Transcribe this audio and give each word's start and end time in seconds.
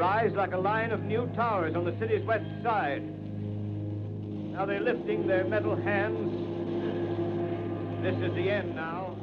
rise 0.00 0.32
like 0.34 0.54
a 0.54 0.58
line 0.58 0.92
of 0.92 1.02
new 1.02 1.26
towers 1.36 1.76
on 1.76 1.84
the 1.84 1.94
city's 1.98 2.24
west 2.24 2.46
side. 2.62 3.02
Now 4.54 4.64
they're 4.64 4.80
lifting 4.80 5.26
their 5.26 5.44
metal 5.44 5.76
hands. 5.76 6.32
This 8.02 8.16
is 8.16 8.32
the 8.34 8.48
end 8.48 8.74
now. 8.74 9.14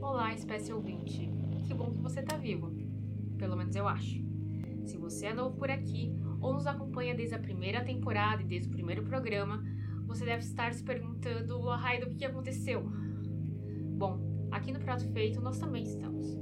Olá, 0.00 0.34
espécie 0.34 0.72
ouvinte. 0.72 1.30
Que 1.64 1.72
bom 1.72 1.92
que 1.92 2.02
você 2.02 2.22
está 2.22 2.36
vivo. 2.36 2.72
Pelo 3.38 3.56
menos 3.56 3.76
eu 3.76 3.86
acho. 3.86 4.20
Se 4.84 4.98
você 4.98 5.26
é 5.26 5.32
novo 5.32 5.56
por 5.56 5.70
aqui 5.70 6.12
ou 6.40 6.52
nos 6.52 6.66
acompanha 6.66 7.14
desde 7.14 7.36
a 7.36 7.38
primeira 7.38 7.84
temporada 7.84 8.42
e 8.42 8.46
desde 8.46 8.68
o 8.68 8.72
primeiro 8.72 9.04
programa, 9.04 9.62
você 10.08 10.24
deve 10.24 10.42
estar 10.42 10.72
se 10.72 10.82
perguntando, 10.82 11.56
o 11.56 12.16
que 12.16 12.24
aconteceu? 12.24 12.82
Bom, 13.96 14.18
aqui 14.50 14.72
no 14.72 14.80
Prato 14.80 15.08
Feito 15.12 15.40
nós 15.40 15.60
também 15.60 15.84
estamos. 15.84 16.36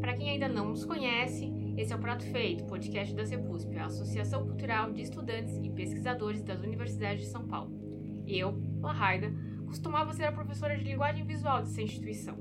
Para 0.00 0.14
quem 0.14 0.30
ainda 0.30 0.48
não 0.48 0.70
nos 0.70 0.84
conhece, 0.84 1.59
esse 1.80 1.94
é 1.94 1.96
o 1.96 1.98
Prato 1.98 2.26
Feito, 2.26 2.64
podcast 2.64 3.14
da 3.14 3.24
CEPUSP, 3.24 3.78
a 3.78 3.86
Associação 3.86 4.44
Cultural 4.44 4.92
de 4.92 5.00
Estudantes 5.00 5.58
e 5.62 5.70
Pesquisadores 5.70 6.42
das 6.42 6.60
Universidades 6.62 7.24
de 7.24 7.30
São 7.30 7.46
Paulo. 7.46 7.72
Eu, 8.26 8.62
Lahaida, 8.82 9.32
costumava 9.64 10.12
ser 10.12 10.24
a 10.24 10.32
professora 10.32 10.76
de 10.76 10.84
linguagem 10.84 11.24
visual 11.24 11.60
dessa 11.60 11.80
instituição. 11.80 12.36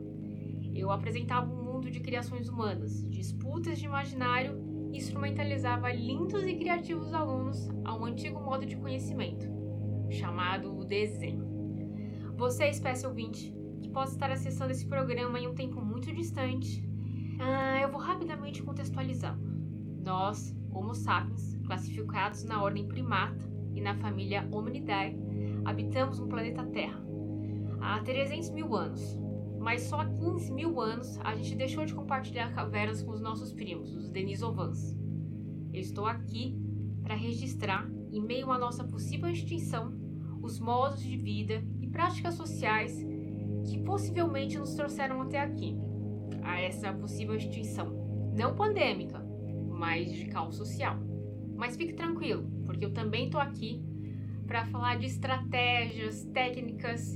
Eu 0.75 0.91
apresentava 0.91 1.49
um 1.49 1.63
mundo 1.63 1.89
de 1.89 2.01
criações 2.01 2.49
humanas, 2.49 3.01
disputas 3.09 3.79
de 3.79 3.85
imaginário 3.85 4.61
e 4.91 4.97
instrumentalizava 4.97 5.89
lindos 5.89 6.43
e 6.43 6.57
criativos 6.57 7.13
alunos 7.13 7.69
a 7.85 7.95
um 7.95 8.03
antigo 8.03 8.41
modo 8.41 8.65
de 8.65 8.75
conhecimento, 8.75 9.47
chamado 10.09 10.83
desenho. 10.83 11.47
Você, 12.35 12.67
espécie 12.67 13.07
ouvinte, 13.07 13.55
que 13.79 13.87
possa 13.87 14.15
estar 14.15 14.31
acessando 14.31 14.73
esse 14.73 14.85
programa 14.85 15.39
em 15.39 15.47
um 15.47 15.55
tempo 15.55 15.79
muito 15.79 16.13
distante, 16.13 16.88
ah, 17.39 17.79
eu 17.79 17.89
vou 17.89 18.01
rapidamente 18.01 18.61
contextualizar. 18.61 19.39
Nós, 20.03 20.53
Homo 20.71 20.93
sapiens, 20.93 21.55
classificados 21.65 22.43
na 22.43 22.61
ordem 22.61 22.85
primata 22.85 23.49
e 23.73 23.79
na 23.79 23.95
família 23.95 24.47
Hominidae, 24.51 25.17
habitamos 25.63 26.19
um 26.19 26.27
planeta 26.27 26.65
Terra 26.65 27.01
há 27.79 27.99
300 27.99 28.49
mil 28.49 28.75
anos. 28.75 29.17
Mas 29.57 29.83
só 29.83 30.01
há 30.01 30.05
15 30.05 30.51
mil 30.51 30.81
anos 30.81 31.17
a 31.23 31.33
gente 31.35 31.55
deixou 31.55 31.85
de 31.85 31.93
compartilhar 31.93 32.53
cavernas 32.53 33.01
com 33.01 33.11
os 33.11 33.21
nossos 33.21 33.53
primos, 33.53 33.95
os 33.95 34.09
Denisovans. 34.09 34.97
Eu 35.73 35.79
estou 35.79 36.05
aqui 36.05 36.57
para 37.01 37.15
registrar, 37.15 37.89
em 38.11 38.21
meio 38.21 38.51
à 38.51 38.57
nossa 38.57 38.83
possível 38.83 39.29
extinção, 39.29 39.93
os 40.41 40.59
modos 40.59 41.01
de 41.01 41.15
vida 41.15 41.63
e 41.79 41.87
práticas 41.87 42.35
sociais 42.35 42.97
que 43.65 43.77
possivelmente 43.83 44.57
nos 44.57 44.73
trouxeram 44.73 45.21
até 45.21 45.39
aqui 45.39 45.77
a 46.43 46.59
essa 46.59 46.93
possível 46.93 47.35
extinção. 47.35 48.31
Não 48.35 48.55
pandêmica, 48.55 49.19
mas 49.69 50.11
de 50.11 50.25
caos 50.25 50.55
social. 50.55 50.97
Mas 51.55 51.75
fique 51.75 51.93
tranquilo, 51.93 52.49
porque 52.65 52.85
eu 52.85 52.93
também 52.93 53.25
estou 53.25 53.39
aqui 53.39 53.83
para 54.47 54.65
falar 54.65 54.97
de 54.97 55.05
estratégias, 55.05 56.23
técnicas 56.33 57.15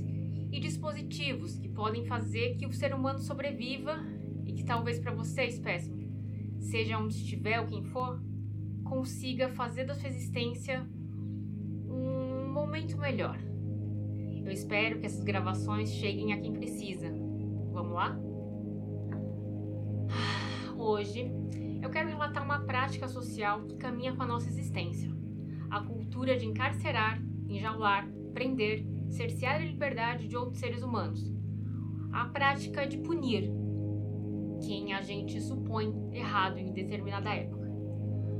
e 0.52 0.60
dispositivos 0.60 1.58
que 1.58 1.68
podem 1.68 2.04
fazer 2.04 2.54
que 2.56 2.66
o 2.66 2.72
ser 2.72 2.94
humano 2.94 3.18
sobreviva 3.18 3.96
e 4.46 4.52
que 4.52 4.64
talvez 4.64 4.98
para 4.98 5.12
você, 5.12 5.44
espécime, 5.44 6.12
seja 6.60 6.98
onde 6.98 7.14
estiver 7.14 7.60
ou 7.60 7.66
quem 7.66 7.82
for, 7.84 8.22
consiga 8.84 9.48
fazer 9.48 9.84
da 9.84 9.94
sua 9.94 10.08
existência 10.08 10.86
um 11.88 12.52
momento 12.52 12.96
melhor. 12.98 13.38
Eu 14.44 14.52
espero 14.52 15.00
que 15.00 15.06
essas 15.06 15.24
gravações 15.24 15.90
cheguem 15.90 16.32
a 16.32 16.40
quem 16.40 16.52
precisa. 16.52 17.10
Vamos 17.72 17.94
lá? 17.94 18.16
Hoje 20.86 21.32
eu 21.80 21.88
quero 21.88 22.10
relatar 22.10 22.44
uma 22.44 22.58
prática 22.58 23.08
social 23.08 23.62
que 23.62 23.74
caminha 23.78 24.14
com 24.14 24.22
a 24.22 24.26
nossa 24.26 24.50
existência: 24.50 25.10
a 25.70 25.80
cultura 25.80 26.36
de 26.36 26.44
encarcerar, 26.44 27.22
enjaular, 27.48 28.06
prender, 28.34 28.84
cercear 29.08 29.54
a 29.54 29.64
liberdade 29.64 30.28
de 30.28 30.36
outros 30.36 30.58
seres 30.58 30.82
humanos. 30.82 31.32
A 32.12 32.26
prática 32.26 32.86
de 32.86 32.98
punir 32.98 33.50
quem 34.60 34.92
a 34.92 35.00
gente 35.00 35.40
supõe 35.40 35.90
errado 36.12 36.58
em 36.58 36.70
determinada 36.70 37.34
época. 37.34 37.66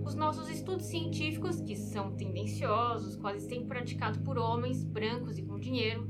Os 0.05 0.15
nossos 0.15 0.51
estudos 0.51 0.85
científicos, 0.85 1.63
que 1.63 1.75
são 1.75 2.15
tendenciosos, 2.15 3.17
quase 3.17 3.41
sempre 3.49 3.69
praticados 3.69 4.21
por 4.21 4.37
homens 4.37 4.85
brancos 4.85 5.39
e 5.39 5.43
com 5.43 5.59
dinheiro, 5.59 6.07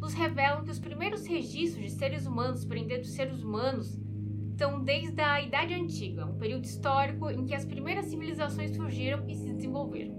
nos 0.00 0.14
revelam 0.14 0.64
que 0.64 0.70
os 0.72 0.80
primeiros 0.80 1.24
registros 1.24 1.84
de 1.84 1.90
seres 1.92 2.26
humanos 2.26 2.64
prendendo 2.64 3.04
seres 3.04 3.40
humanos 3.40 4.04
então, 4.56 4.82
desde 4.82 5.20
a 5.20 5.42
Idade 5.42 5.74
Antiga, 5.74 6.24
um 6.24 6.38
período 6.38 6.64
histórico 6.64 7.28
em 7.28 7.44
que 7.44 7.54
as 7.54 7.66
primeiras 7.66 8.06
civilizações 8.06 8.74
surgiram 8.74 9.28
e 9.28 9.34
se 9.34 9.52
desenvolveram. 9.52 10.14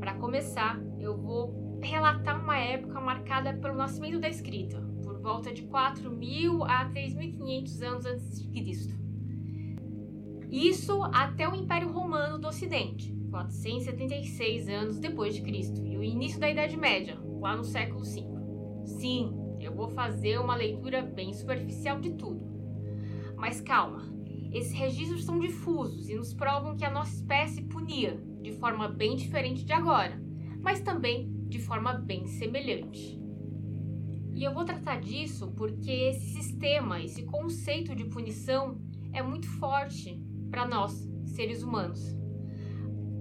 Para 0.00 0.14
começar, 0.14 0.80
eu 0.98 1.14
vou 1.18 1.78
relatar 1.82 2.42
uma 2.42 2.56
época 2.56 2.98
marcada 2.98 3.52
pelo 3.52 3.74
nascimento 3.74 4.18
da 4.18 4.26
escrita, 4.30 4.80
por 5.04 5.20
volta 5.20 5.52
de 5.52 5.64
4.000 5.64 6.64
a 6.66 6.88
3.500 6.88 7.82
anos 7.82 8.06
antes 8.06 8.40
de 8.40 8.48
Cristo. 8.48 8.94
Isso 10.50 11.02
até 11.12 11.46
o 11.46 11.54
Império 11.54 11.92
Romano 11.92 12.38
do 12.38 12.48
Ocidente, 12.48 13.14
476 13.30 14.66
anos 14.70 14.98
depois 14.98 15.34
de 15.34 15.42
Cristo, 15.42 15.84
e 15.84 15.94
o 15.98 16.02
início 16.02 16.40
da 16.40 16.48
Idade 16.48 16.74
Média, 16.74 17.18
lá 17.38 17.54
no 17.54 17.64
século 17.64 18.02
V. 18.02 18.24
Sim, 18.86 19.36
eu 19.60 19.74
vou 19.74 19.90
fazer 19.90 20.40
uma 20.40 20.56
leitura 20.56 21.02
bem 21.02 21.34
superficial 21.34 22.00
de 22.00 22.14
tudo 22.14 22.55
mas 23.36 23.60
calma, 23.60 24.16
esses 24.52 24.72
registros 24.72 25.24
são 25.24 25.38
difusos 25.38 26.08
e 26.08 26.14
nos 26.14 26.32
provam 26.32 26.76
que 26.76 26.84
a 26.84 26.90
nossa 26.90 27.14
espécie 27.14 27.62
punia 27.62 28.18
de 28.40 28.52
forma 28.52 28.88
bem 28.88 29.14
diferente 29.14 29.64
de 29.64 29.72
agora, 29.72 30.18
mas 30.62 30.80
também 30.80 31.30
de 31.48 31.58
forma 31.58 31.92
bem 31.92 32.26
semelhante. 32.26 33.20
E 34.34 34.42
eu 34.42 34.52
vou 34.52 34.64
tratar 34.64 35.00
disso 35.00 35.52
porque 35.56 35.90
esse 35.90 36.32
sistema, 36.32 37.00
esse 37.00 37.24
conceito 37.24 37.94
de 37.94 38.04
punição 38.04 38.80
é 39.12 39.22
muito 39.22 39.46
forte 39.46 40.22
para 40.50 40.66
nós, 40.66 41.06
seres 41.26 41.62
humanos. 41.62 42.16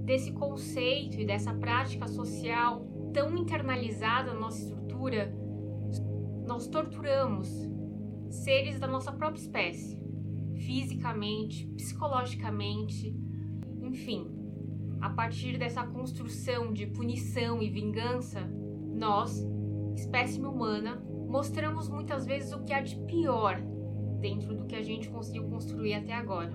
Desse 0.04 0.32
conceito 0.32 1.20
e 1.20 1.26
dessa 1.26 1.54
prática 1.54 2.08
social 2.08 2.86
tão 3.14 3.36
internalizada 3.38 4.34
na 4.34 4.40
nossa 4.40 4.62
estrutura, 4.62 5.34
nós 6.46 6.68
torturamos 6.68 7.50
seres 8.30 8.80
da 8.80 8.88
nossa 8.88 9.12
própria 9.12 9.42
espécie 9.42 10.05
fisicamente, 10.56 11.68
psicologicamente, 11.76 13.16
enfim. 13.82 14.28
A 15.02 15.10
partir 15.10 15.58
dessa 15.58 15.86
construção 15.86 16.74
de 16.74 16.88
punição 16.88 17.62
e 17.62 17.70
vingança, 17.70 18.42
nós, 18.94 19.46
espécime 19.96 20.48
humana, 20.48 21.04
mostramos 21.28 21.90
muitas 21.90 22.26
vezes 22.26 22.52
o 22.54 22.64
que 22.64 22.74
há 22.74 22.82
de 22.82 22.96
pior 23.06 23.62
dentro 24.20 24.56
do 24.56 24.66
que 24.66 24.76
a 24.76 24.82
gente 24.82 25.10
conseguiu 25.10 25.44
construir 25.50 25.94
até 25.94 26.14
agora. 26.14 26.54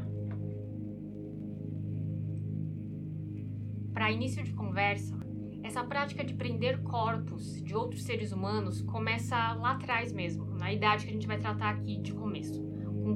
Para 3.93 4.11
início 4.11 4.43
de 4.43 4.53
conversa, 4.53 5.19
essa 5.63 5.85
prática 5.85 6.25
de 6.25 6.35
prender 6.35 6.83
corpos 6.83 7.63
de 7.63 7.75
outros 7.75 8.03
seres 8.03 8.33
humanos 8.33 8.81
começa 8.83 9.37
lá 9.55 9.73
atrás 9.73 10.13
mesmo, 10.13 10.47
na 10.47 10.73
idade 10.73 11.05
que 11.05 11.11
a 11.11 11.15
gente 11.15 11.27
vai 11.27 11.39
tratar 11.39 11.71
aqui 11.71 11.99
de 11.99 12.13
começo 12.13 12.61
com 12.63 12.70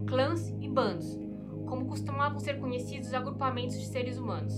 clãs 0.06 0.48
e 0.60 0.68
bandos, 0.68 1.18
como 1.66 1.86
costumavam 1.86 2.38
ser 2.38 2.58
conhecidos 2.58 3.12
agrupamentos 3.14 3.78
de 3.78 3.86
seres 3.86 4.18
humanos. 4.18 4.54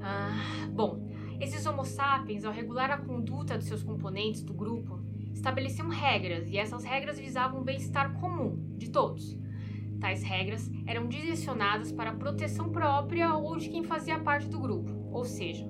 Ah, 0.00 0.68
bom, 0.70 1.08
esses 1.40 1.66
Homo 1.66 1.84
sapiens, 1.84 2.44
ao 2.44 2.52
regular 2.52 2.90
a 2.90 2.98
conduta 2.98 3.56
dos 3.56 3.66
seus 3.66 3.82
componentes 3.82 4.42
do 4.42 4.54
grupo, 4.54 5.00
estabeleciam 5.32 5.88
regras 5.88 6.48
e 6.48 6.58
essas 6.58 6.84
regras 6.84 7.18
visavam 7.18 7.60
o 7.60 7.64
bem-estar 7.64 8.14
comum 8.20 8.76
de 8.76 8.90
todos. 8.90 9.36
Tais 10.00 10.22
regras 10.22 10.70
eram 10.86 11.08
direcionadas 11.08 11.90
para 11.90 12.10
a 12.10 12.14
proteção 12.14 12.70
própria 12.70 13.34
ou 13.34 13.56
de 13.56 13.68
quem 13.68 13.82
fazia 13.82 14.18
parte 14.18 14.48
do 14.48 14.60
grupo, 14.60 14.92
ou 15.10 15.24
seja, 15.24 15.66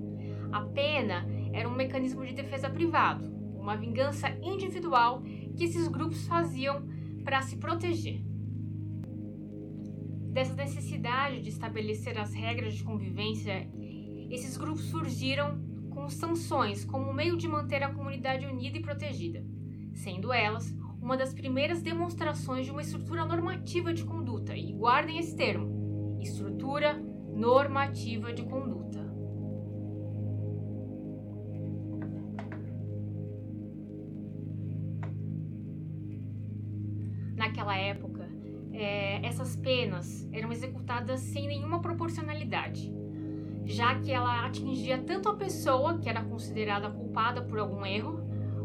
a 0.53 0.61
pena 0.61 1.27
era 1.53 1.69
um 1.69 1.75
mecanismo 1.75 2.27
de 2.27 2.35
defesa 2.35 2.69
privado, 2.69 3.32
uma 3.56 3.77
vingança 3.77 4.29
individual 4.43 5.23
que 5.56 5.65
esses 5.65 5.87
grupos 5.88 6.27
faziam 6.27 6.87
para 7.25 7.41
se 7.41 7.56
proteger 7.56 8.34
dessa 10.35 10.53
necessidade 10.55 11.41
de 11.41 11.49
estabelecer 11.49 12.19
as 12.19 12.35
regras 12.35 12.75
de 12.75 12.83
convivência, 12.83 13.71
esses 14.29 14.57
grupos 14.57 14.87
surgiram 14.87 15.63
com 15.91 16.11
sanções 16.11 16.85
como 16.85 17.15
meio 17.15 17.37
de 17.37 17.47
manter 17.47 17.85
a 17.85 17.95
comunidade 17.95 18.45
unida 18.45 18.77
e 18.77 18.83
protegida, 18.83 19.47
sendo 19.95 20.33
elas 20.33 20.77
uma 21.01 21.17
das 21.17 21.33
primeiras 21.33 21.81
demonstrações 21.81 22.67
de 22.67 22.73
uma 22.73 22.83
estrutura 22.83 23.25
normativa 23.25 23.95
de 23.95 24.05
conduta. 24.05 24.57
E 24.57 24.73
guardem 24.73 25.19
esse 25.19 25.37
termo: 25.37 26.19
estrutura 26.21 26.95
normativa 27.33 28.33
de 28.33 28.43
conduta. 28.43 29.04
Essas 39.44 39.56
penas 39.56 40.26
eram 40.32 40.50
executadas 40.50 41.20
sem 41.20 41.46
nenhuma 41.46 41.79
proporcionalidade, 41.81 42.91
já 43.67 43.94
que 44.00 44.11
ela 44.11 44.46
atingia 44.46 44.96
tanto 44.96 45.29
a 45.29 45.37
pessoa 45.37 45.99
que 45.99 46.08
era 46.08 46.25
considerada 46.25 46.88
culpada 46.88 47.43
por 47.43 47.58
algum 47.58 47.85
erro, 47.85 48.20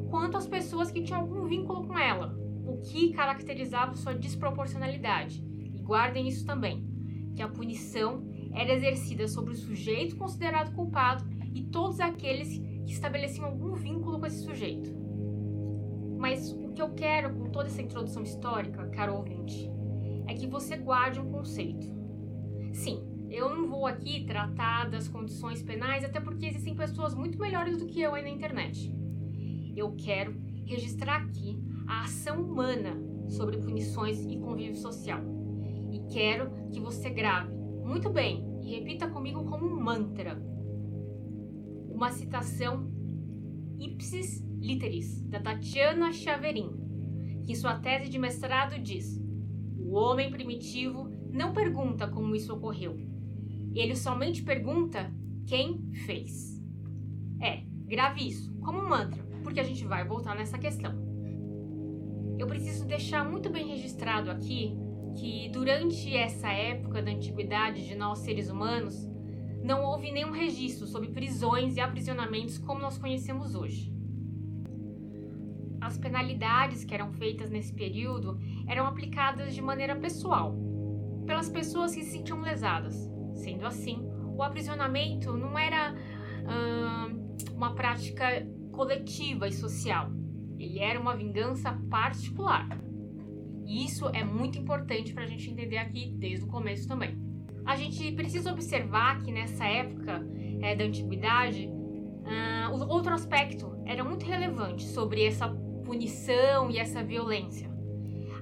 quanto 0.09 0.37
as 0.37 0.47
pessoas 0.47 0.89
que 0.89 1.03
tinham 1.03 1.19
algum 1.19 1.45
vínculo 1.45 1.85
com 1.85 1.99
ela, 1.99 2.33
o 2.65 2.77
que 2.77 3.11
caracterizava 3.11 3.93
sua 3.97 4.13
desproporcionalidade. 4.13 5.43
E 5.75 5.81
guardem 5.81 6.29
isso 6.29 6.45
também, 6.45 6.87
que 7.35 7.41
a 7.41 7.49
punição 7.49 8.25
era 8.53 8.73
exercida 8.73 9.27
sobre 9.27 9.51
o 9.51 9.57
sujeito 9.57 10.15
considerado 10.15 10.73
culpado 10.73 11.25
e 11.53 11.61
todos 11.61 11.99
aqueles 11.99 12.57
que 12.85 12.93
estabeleciam 12.93 13.47
algum 13.47 13.73
vínculo 13.73 14.17
com 14.17 14.25
esse 14.25 14.45
sujeito. 14.45 14.95
Mas 16.17 16.53
o 16.53 16.71
que 16.71 16.81
eu 16.81 16.91
quero 16.91 17.35
com 17.35 17.49
toda 17.49 17.67
essa 17.67 17.81
introdução 17.81 18.23
histórica, 18.23 18.87
caro 18.87 19.15
ouvinte, 19.15 19.69
é 20.29 20.33
que 20.35 20.45
você 20.45 20.77
guarde 20.77 21.19
um 21.19 21.31
conceito. 21.31 21.87
Sim, 22.71 23.01
eu 23.31 23.49
não 23.49 23.67
vou 23.67 23.87
aqui 23.87 24.25
tratar 24.25 24.87
das 24.87 25.07
condições 25.07 25.63
penais, 25.63 26.05
até 26.05 26.19
porque 26.19 26.45
existem 26.45 26.75
pessoas 26.75 27.15
muito 27.15 27.39
melhores 27.39 27.79
do 27.79 27.87
que 27.87 27.99
eu 27.99 28.13
aí 28.13 28.21
na 28.21 28.29
internet. 28.29 28.95
Eu 29.75 29.95
quero 29.97 30.39
registrar 30.65 31.23
aqui 31.23 31.59
a 31.87 32.03
ação 32.03 32.43
humana 32.43 32.95
sobre 33.27 33.57
punições 33.57 34.23
e 34.23 34.37
convívio 34.37 34.75
social. 34.75 35.19
E 35.91 35.99
quero 36.13 36.51
que 36.71 36.79
você 36.79 37.09
grave 37.09 37.51
muito 37.83 38.11
bem 38.11 38.45
e 38.61 38.75
repita 38.75 39.09
comigo 39.09 39.43
como 39.45 39.65
um 39.65 39.81
mantra. 39.81 40.39
Uma 41.89 42.11
citação 42.11 42.87
ipsis 43.79 44.45
literis 44.59 45.23
da 45.23 45.39
Tatiana 45.39 46.13
Chaverin, 46.13 46.69
que 47.47 47.53
em 47.53 47.55
sua 47.55 47.79
tese 47.79 48.09
de 48.09 48.19
mestrado 48.19 48.79
diz: 48.79 49.19
O 49.89 49.95
homem 49.95 50.29
primitivo 50.29 51.09
não 51.31 51.51
pergunta 51.51 52.07
como 52.07 52.35
isso 52.35 52.53
ocorreu. 52.53 52.95
Ele 53.73 53.95
somente 53.95 54.43
pergunta 54.43 55.11
quem 55.47 55.91
fez. 56.05 56.63
É, 57.41 57.63
grave 57.87 58.27
isso 58.27 58.53
como 58.61 58.77
um 58.77 58.87
mantra, 58.87 59.23
porque 59.43 59.59
a 59.59 59.63
gente 59.63 59.83
vai 59.85 60.07
voltar 60.07 60.35
nessa 60.35 60.59
questão. 60.59 60.93
Eu 62.37 62.45
preciso 62.45 62.85
deixar 62.85 63.27
muito 63.27 63.49
bem 63.49 63.67
registrado 63.67 64.29
aqui 64.29 64.77
que 65.17 65.49
durante 65.49 66.15
essa 66.15 66.49
época 66.49 67.01
da 67.01 67.09
antiguidade 67.09 67.87
de 67.87 67.95
nós 67.95 68.19
seres 68.19 68.47
humanos, 68.47 69.09
não 69.63 69.83
houve 69.83 70.11
nenhum 70.11 70.29
registro 70.29 70.85
sobre 70.85 71.09
prisões 71.09 71.77
e 71.77 71.81
aprisionamentos 71.81 72.59
como 72.59 72.79
nós 72.79 72.99
conhecemos 72.99 73.55
hoje. 73.55 73.91
As 75.81 75.97
penalidades 75.97 76.83
que 76.83 76.93
eram 76.93 77.11
feitas 77.13 77.49
nesse 77.49 77.73
período 77.73 78.39
eram 78.67 78.85
aplicadas 78.85 79.53
de 79.53 79.61
maneira 79.61 79.95
pessoal, 79.95 80.55
pelas 81.25 81.49
pessoas 81.49 81.93
que 81.93 82.03
se 82.03 82.11
sentiam 82.11 82.41
lesadas. 82.41 83.09
Sendo 83.35 83.65
assim, 83.65 84.07
o 84.35 84.43
aprisionamento 84.43 85.35
não 85.35 85.57
era 85.57 85.95
uma 87.53 87.73
prática 87.73 88.25
coletiva 88.71 89.47
e 89.47 89.51
social, 89.51 90.09
ele 90.57 90.79
era 90.79 90.99
uma 90.99 91.15
vingança 91.15 91.71
particular. 91.89 92.67
E 93.65 93.85
isso 93.85 94.07
é 94.09 94.23
muito 94.23 94.57
importante 94.57 95.13
para 95.13 95.23
a 95.23 95.27
gente 95.27 95.49
entender 95.49 95.77
aqui 95.77 96.11
desde 96.17 96.45
o 96.45 96.47
começo 96.47 96.87
também. 96.87 97.17
A 97.65 97.75
gente 97.75 98.11
precisa 98.13 98.51
observar 98.51 99.21
que 99.21 99.31
nessa 99.31 99.65
época 99.65 100.25
é, 100.59 100.75
da 100.75 100.85
antiguidade, 100.85 101.67
uh, 101.67 102.87
outro 102.87 103.13
aspecto 103.13 103.71
era 103.85 104.03
muito 104.03 104.25
relevante 104.25 104.85
sobre 104.87 105.23
essa 105.23 105.47
punição 105.89 106.69
e 106.69 106.77
essa 106.77 107.03
violência. 107.03 107.67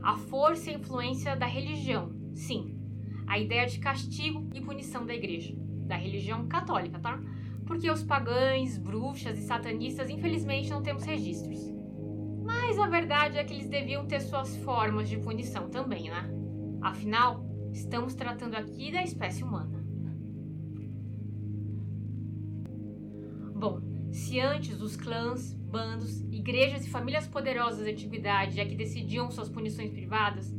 A 0.03 0.17
força 0.17 0.69
e 0.69 0.73
a 0.73 0.77
influência 0.77 1.33
da 1.33 1.45
religião, 1.45 2.11
sim. 2.35 2.77
A 3.25 3.39
ideia 3.39 3.65
de 3.65 3.79
castigo 3.79 4.49
e 4.53 4.59
punição 4.59 5.05
da 5.05 5.15
igreja, 5.15 5.55
da 5.85 5.95
religião 5.95 6.45
católica, 6.49 6.99
tá? 6.99 7.17
Porque 7.65 7.89
os 7.89 8.03
pagães, 8.03 8.77
bruxas 8.77 9.39
e 9.39 9.44
satanistas, 9.44 10.09
infelizmente, 10.09 10.69
não 10.69 10.83
temos 10.83 11.05
registros. 11.05 11.73
Mas 12.44 12.77
a 12.77 12.88
verdade 12.88 13.38
é 13.38 13.44
que 13.45 13.53
eles 13.53 13.69
deviam 13.69 14.05
ter 14.05 14.19
suas 14.19 14.53
formas 14.57 15.07
de 15.07 15.17
punição 15.17 15.69
também, 15.69 16.09
né? 16.09 16.29
Afinal, 16.81 17.45
estamos 17.71 18.13
tratando 18.13 18.55
aqui 18.55 18.91
da 18.91 19.03
espécie 19.03 19.41
humana. 19.41 19.85
Bom, 23.55 23.86
se 24.17 24.39
antes 24.39 24.81
os 24.81 24.95
clãs, 24.95 25.53
bandos, 25.53 26.21
igrejas 26.31 26.85
e 26.85 26.89
famílias 26.89 27.27
poderosas 27.27 27.85
da 27.85 27.91
antiguidade 27.91 28.59
é 28.59 28.65
que 28.65 28.75
decidiam 28.75 29.29
suas 29.29 29.47
punições 29.47 29.91
privadas, 29.91 30.51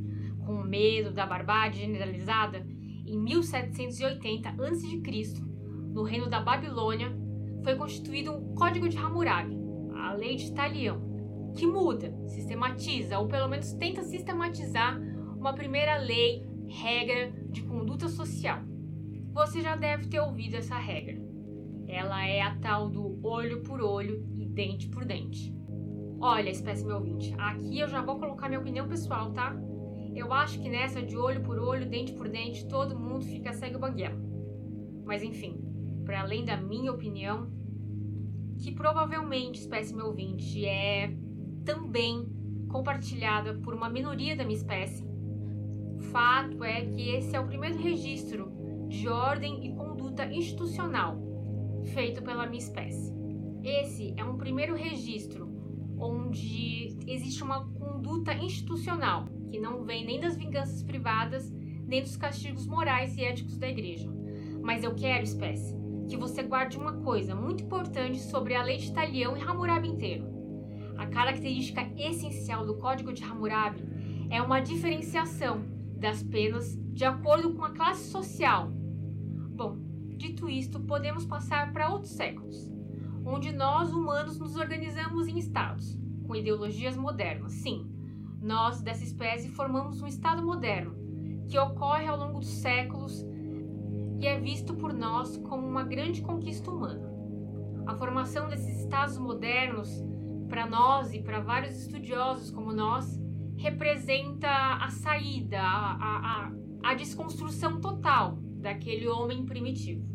com 0.46 0.62
medo 0.62 1.10
da 1.10 1.26
barbárie 1.26 1.81
generalizada, 1.81 2.64
em 3.05 3.19
1780 3.19 4.49
a.C., 4.50 5.43
no 5.93 6.05
reino 6.05 6.31
da 6.31 6.40
Babilônia, 6.40 7.12
foi 7.64 7.75
constituído 7.75 8.32
o 8.32 8.55
Código 8.55 8.88
de 8.88 8.96
Hammurabi, 8.96 9.58
a 9.96 10.12
lei 10.12 10.37
de 10.37 10.52
Talião, 10.52 11.52
que 11.56 11.66
muda, 11.66 12.14
sistematiza 12.28 13.19
ou 13.19 13.26
pelo 13.26 13.49
menos 13.49 13.72
tenta 13.72 14.04
sistematizar 14.04 14.96
uma 15.37 15.52
primeira 15.52 15.96
lei, 15.96 16.46
regra 16.69 17.32
de 17.50 17.62
conduta 17.62 18.08
social. 18.08 18.61
Você 19.32 19.61
já 19.61 19.75
deve 19.75 20.06
ter 20.06 20.20
ouvido 20.20 20.54
essa 20.54 20.76
regra. 20.76 21.27
Ela 21.88 22.26
é 22.26 22.43
a 22.43 22.55
tal 22.56 22.90
do 22.90 23.19
olho 23.26 23.62
por 23.62 23.81
olho 23.81 24.23
e 24.37 24.44
dente 24.44 24.88
por 24.88 25.06
dente. 25.06 25.56
Olha, 26.20 26.50
espécie 26.50 26.85
meu 26.85 26.96
ouvinte, 26.96 27.35
aqui 27.38 27.79
eu 27.79 27.88
já 27.88 28.02
vou 28.02 28.19
colocar 28.19 28.49
minha 28.49 28.61
opinião 28.61 28.87
pessoal, 28.87 29.32
tá? 29.32 29.56
Eu 30.14 30.32
acho 30.32 30.61
que 30.61 30.69
nessa 30.69 31.00
de 31.00 31.17
olho 31.17 31.40
por 31.43 31.58
olho, 31.58 31.88
dente 31.88 32.12
por 32.12 32.29
dente, 32.29 32.69
todo 32.69 32.99
mundo 32.99 33.25
fica 33.25 33.55
cego 33.55 33.79
banguela. 33.79 34.19
Mas 35.05 35.23
enfim, 35.23 35.58
para 36.05 36.20
além 36.20 36.44
da 36.44 36.56
minha 36.58 36.93
opinião, 36.93 37.50
que 38.58 38.73
provavelmente, 38.73 39.61
espécie 39.61 39.94
meu 39.94 40.06
ouvinte, 40.06 40.67
é 40.67 41.14
também 41.64 42.29
compartilhada 42.69 43.55
por 43.55 43.73
uma 43.73 43.88
minoria 43.88 44.37
da 44.37 44.44
minha 44.44 44.58
espécie. 44.58 45.06
Fato 46.12 46.62
é 46.64 46.85
que 46.85 47.08
esse 47.08 47.35
é 47.35 47.40
o 47.40 47.46
primeiro 47.46 47.79
registro 47.79 48.52
de 48.88 49.08
ordem 49.08 49.64
e 49.66 49.75
conduta 49.75 50.26
institucional 50.26 51.27
feito 51.87 52.23
pela 52.23 52.47
minha 52.47 52.62
espécie. 52.62 53.14
Esse 53.62 54.14
é 54.16 54.25
um 54.25 54.37
primeiro 54.37 54.75
registro 54.75 55.49
onde 55.99 56.97
existe 57.06 57.42
uma 57.42 57.68
conduta 57.70 58.32
institucional 58.35 59.26
que 59.50 59.58
não 59.58 59.85
vem 59.85 60.04
nem 60.04 60.20
das 60.20 60.37
vinganças 60.37 60.82
privadas, 60.82 61.50
nem 61.87 62.02
dos 62.02 62.16
castigos 62.16 62.66
morais 62.66 63.16
e 63.16 63.25
éticos 63.25 63.58
da 63.58 63.68
igreja. 63.68 64.08
Mas 64.62 64.85
eu 64.85 64.94
quero, 64.94 65.25
espécie, 65.25 65.75
que 66.08 66.16
você 66.16 66.42
guarde 66.42 66.76
uma 66.76 66.92
coisa 67.00 67.35
muito 67.35 67.64
importante 67.64 68.20
sobre 68.20 68.54
a 68.54 68.62
lei 68.62 68.76
de 68.76 68.92
Talião 68.92 69.37
e 69.37 69.40
Hammurabi 69.40 69.88
inteiro. 69.88 70.26
A 70.97 71.06
característica 71.06 71.88
essencial 71.97 72.66
do 72.66 72.76
Código 72.76 73.12
de 73.12 73.25
Hammurabi 73.25 73.82
é 74.30 74.42
uma 74.42 74.61
diferenciação 74.61 75.62
das 75.97 76.23
penas 76.23 76.76
de 76.92 77.04
acordo 77.04 77.54
com 77.54 77.64
a 77.64 77.70
classe 77.70 78.11
social. 78.11 78.70
Bom, 78.70 79.88
dito 80.18 80.50
isto, 80.50 80.80
podemos 80.80 81.25
passar 81.25 81.72
para 81.72 81.88
outros 81.88 82.12
séculos, 82.12 82.70
onde 83.25 83.52
nós 83.52 83.92
humanos 83.92 84.38
nos 84.38 84.56
organizamos 84.56 85.28
em 85.28 85.38
estados, 85.38 85.98
com 86.26 86.34
ideologias 86.34 86.96
modernas. 86.96 87.52
Sim, 87.52 87.90
nós 88.42 88.82
dessa 88.82 89.04
espécie 89.04 89.48
formamos 89.48 90.02
um 90.02 90.06
estado 90.06 90.44
moderno, 90.44 90.94
que 91.48 91.58
ocorre 91.58 92.06
ao 92.06 92.18
longo 92.18 92.40
dos 92.40 92.48
séculos 92.48 93.25
e 94.20 94.26
é 94.26 94.38
visto 94.38 94.75
por 94.75 94.92
nós 94.92 95.37
como 95.38 95.66
uma 95.66 95.84
grande 95.84 96.20
conquista 96.20 96.70
humana. 96.70 97.08
A 97.87 97.94
formação 97.94 98.48
desses 98.48 98.80
estados 98.80 99.16
modernos 99.16 99.88
para 100.48 100.66
nós 100.66 101.14
e 101.14 101.20
para 101.20 101.40
vários 101.40 101.78
estudiosos 101.78 102.50
como 102.50 102.72
nós, 102.72 103.20
representa 103.56 104.48
a 104.48 104.88
saída, 104.88 105.60
a, 105.60 106.46
a, 106.46 106.52
a, 106.82 106.94
desconstrução 106.94 107.80
total 107.80 108.38
daquele 108.59 109.09
homem 109.09 109.45
primitivo. 109.45 110.07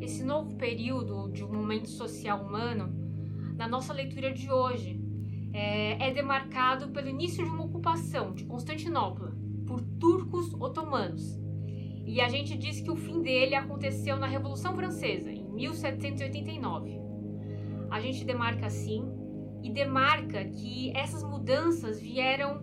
Esse 0.00 0.24
novo 0.24 0.56
período 0.56 1.30
de 1.30 1.44
um 1.44 1.52
momento 1.52 1.88
social 1.88 2.44
humano, 2.44 2.92
na 3.56 3.68
nossa 3.68 3.92
leitura 3.92 4.32
de 4.32 4.50
hoje, 4.50 5.00
é, 5.52 6.08
é 6.08 6.12
demarcado 6.12 6.88
pelo 6.88 7.08
início 7.08 7.44
de 7.44 7.50
uma 7.50 7.64
ocupação 7.64 8.34
de 8.34 8.44
Constantinopla 8.44 9.32
por 9.66 9.80
turcos 9.80 10.52
otomanos 10.54 11.42
e 12.04 12.20
a 12.20 12.28
gente 12.28 12.56
diz 12.58 12.80
que 12.80 12.90
o 12.90 12.96
fim 12.96 13.22
dele 13.22 13.54
aconteceu 13.54 14.16
na 14.16 14.26
Revolução 14.26 14.74
Francesa, 14.74 15.30
em 15.30 15.44
1789. 15.44 17.00
A 17.90 18.00
gente 18.00 18.24
demarca 18.24 18.66
assim 18.66 19.04
e 19.62 19.70
demarca 19.70 20.44
que 20.44 20.90
essas 20.96 21.22
mudanças 21.22 22.00
vieram 22.00 22.62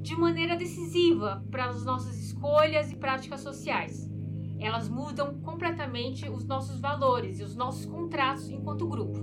de 0.00 0.16
maneira 0.16 0.56
decisiva 0.56 1.44
para 1.50 1.66
as 1.66 1.84
nossas 1.84 2.16
escolhas 2.18 2.90
e 2.90 2.96
práticas 2.96 3.40
sociais. 3.40 4.10
Elas 4.58 4.88
mudam 4.88 5.40
completamente 5.40 6.28
os 6.28 6.44
nossos 6.44 6.80
valores 6.80 7.40
e 7.40 7.42
os 7.42 7.56
nossos 7.56 7.86
contratos 7.86 8.48
enquanto 8.48 8.88
grupo. 8.88 9.18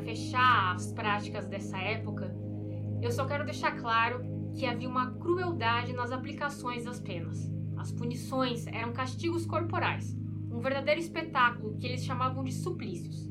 fechar 0.00 0.74
as 0.74 0.92
práticas 0.92 1.46
dessa 1.46 1.78
época, 1.78 2.34
eu 3.00 3.10
só 3.10 3.24
quero 3.26 3.44
deixar 3.44 3.72
claro 3.72 4.24
que 4.54 4.66
havia 4.66 4.88
uma 4.88 5.12
crueldade 5.12 5.92
nas 5.92 6.10
aplicações 6.10 6.84
das 6.84 7.00
penas. 7.00 7.50
As 7.76 7.92
punições 7.92 8.66
eram 8.66 8.92
castigos 8.92 9.46
corporais, 9.46 10.16
um 10.50 10.58
verdadeiro 10.60 11.00
espetáculo 11.00 11.76
que 11.76 11.86
eles 11.86 12.04
chamavam 12.04 12.42
de 12.42 12.52
suplícios. 12.52 13.30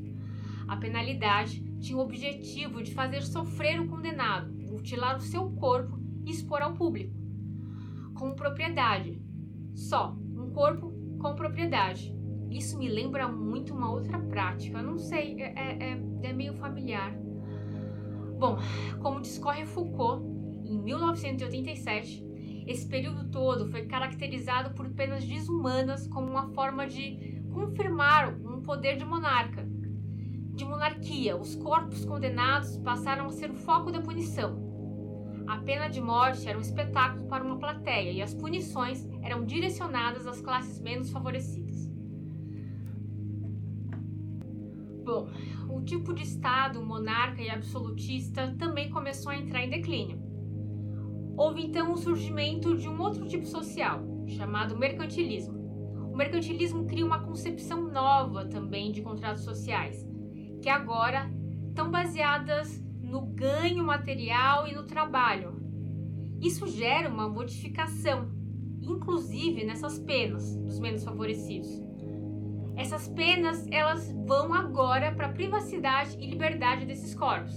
A 0.66 0.76
penalidade 0.76 1.67
tinha 1.80 1.96
o 1.96 2.02
objetivo 2.02 2.82
de 2.82 2.92
fazer 2.92 3.22
sofrer 3.22 3.80
o 3.80 3.88
condenado, 3.88 4.52
mutilar 4.70 5.16
o 5.16 5.20
seu 5.20 5.50
corpo 5.50 5.98
e 6.24 6.30
expor 6.30 6.62
ao 6.62 6.74
público. 6.74 7.14
Com 8.14 8.34
propriedade. 8.34 9.20
Só 9.74 10.16
um 10.36 10.50
corpo 10.50 10.92
com 11.18 11.34
propriedade. 11.34 12.14
Isso 12.50 12.78
me 12.78 12.88
lembra 12.88 13.28
muito 13.28 13.74
uma 13.74 13.90
outra 13.90 14.18
prática, 14.18 14.82
não 14.82 14.96
sei, 14.96 15.40
é, 15.40 15.52
é, 15.54 15.92
é, 15.92 16.28
é 16.28 16.32
meio 16.32 16.54
familiar. 16.54 17.14
Bom, 18.38 18.56
como 19.02 19.20
discorre 19.20 19.66
Foucault, 19.66 20.24
em 20.64 20.78
1987, 20.78 22.24
esse 22.66 22.86
período 22.86 23.30
todo 23.30 23.66
foi 23.66 23.86
caracterizado 23.86 24.74
por 24.74 24.88
penas 24.90 25.24
desumanas 25.24 26.06
como 26.06 26.30
uma 26.30 26.48
forma 26.48 26.86
de 26.86 27.42
confirmar 27.52 28.34
um 28.34 28.62
poder 28.62 28.96
de 28.96 29.04
monarca. 29.04 29.67
De 30.58 30.64
monarquia, 30.64 31.36
os 31.36 31.54
corpos 31.54 32.04
condenados 32.04 32.76
passaram 32.78 33.26
a 33.26 33.30
ser 33.30 33.48
o 33.48 33.54
foco 33.54 33.92
da 33.92 34.00
punição. 34.00 34.58
A 35.46 35.58
pena 35.58 35.86
de 35.86 36.00
morte 36.00 36.48
era 36.48 36.58
um 36.58 36.60
espetáculo 36.60 37.28
para 37.28 37.44
uma 37.44 37.60
plateia 37.60 38.10
e 38.10 38.20
as 38.20 38.34
punições 38.34 39.06
eram 39.22 39.44
direcionadas 39.44 40.26
às 40.26 40.40
classes 40.40 40.80
menos 40.80 41.10
favorecidas. 41.10 41.88
Bom, 45.04 45.28
o 45.70 45.80
tipo 45.82 46.12
de 46.12 46.24
Estado 46.24 46.84
monarca 46.84 47.40
e 47.40 47.48
absolutista 47.48 48.52
também 48.58 48.90
começou 48.90 49.30
a 49.30 49.36
entrar 49.36 49.62
em 49.62 49.70
declínio 49.70 50.26
houve 51.36 51.64
então 51.64 51.92
o 51.92 51.96
surgimento 51.96 52.76
de 52.76 52.88
um 52.88 53.00
outro 53.00 53.24
tipo 53.28 53.46
social, 53.46 54.02
chamado 54.26 54.76
mercantilismo. 54.76 55.56
O 56.12 56.16
mercantilismo 56.16 56.84
cria 56.84 57.06
uma 57.06 57.20
concepção 57.20 57.92
nova 57.92 58.44
também 58.46 58.90
de 58.90 59.02
contratos 59.02 59.44
sociais, 59.44 60.04
que 60.62 60.68
agora 60.68 61.30
estão 61.68 61.90
baseadas 61.90 62.82
no 63.00 63.22
ganho 63.22 63.84
material 63.84 64.66
e 64.66 64.74
no 64.74 64.84
trabalho. 64.84 65.56
Isso 66.40 66.66
gera 66.66 67.08
uma 67.08 67.28
modificação, 67.28 68.30
inclusive 68.80 69.64
nessas 69.64 69.98
penas 69.98 70.56
dos 70.56 70.78
menos 70.78 71.04
favorecidos. 71.04 71.68
Essas 72.76 73.08
penas 73.08 73.66
elas 73.70 74.12
vão 74.26 74.54
agora 74.54 75.12
para 75.12 75.26
a 75.26 75.32
privacidade 75.32 76.16
e 76.18 76.30
liberdade 76.30 76.86
desses 76.86 77.14
corpos 77.14 77.54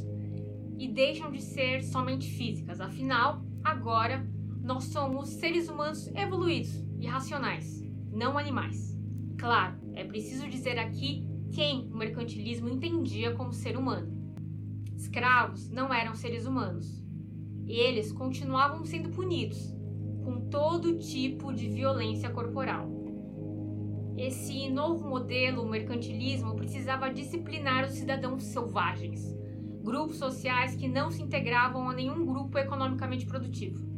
e 0.79 0.87
deixam 0.87 1.31
de 1.31 1.41
ser 1.41 1.83
somente 1.83 2.27
físicas. 2.31 2.81
Afinal, 2.81 3.43
Agora, 3.63 4.27
nós 4.61 4.85
somos 4.85 5.29
seres 5.29 5.69
humanos 5.69 6.07
evoluídos 6.15 6.83
e 6.99 7.05
racionais, 7.05 7.81
não 8.11 8.37
animais. 8.37 8.97
Claro, 9.37 9.75
é 9.93 10.03
preciso 10.03 10.47
dizer 10.47 10.79
aqui 10.79 11.27
quem 11.51 11.89
o 11.91 11.97
mercantilismo 11.97 12.69
entendia 12.69 13.33
como 13.33 13.53
ser 13.53 13.77
humano. 13.77 14.11
Escravos 14.95 15.69
não 15.69 15.93
eram 15.93 16.15
seres 16.15 16.45
humanos. 16.45 17.03
Eles 17.67 18.11
continuavam 18.11 18.85
sendo 18.85 19.09
punidos 19.09 19.73
com 20.23 20.49
todo 20.49 20.97
tipo 20.97 21.53
de 21.53 21.69
violência 21.69 22.29
corporal. 22.29 22.89
Esse 24.17 24.69
novo 24.69 25.07
modelo, 25.07 25.63
o 25.63 25.69
mercantilismo, 25.69 26.55
precisava 26.55 27.11
disciplinar 27.11 27.85
os 27.85 27.93
cidadãos 27.93 28.43
selvagens, 28.43 29.35
grupos 29.83 30.17
sociais 30.17 30.75
que 30.75 30.87
não 30.87 31.09
se 31.09 31.23
integravam 31.23 31.89
a 31.89 31.93
nenhum 31.93 32.25
grupo 32.25 32.57
economicamente 32.57 33.25
produtivo. 33.25 33.89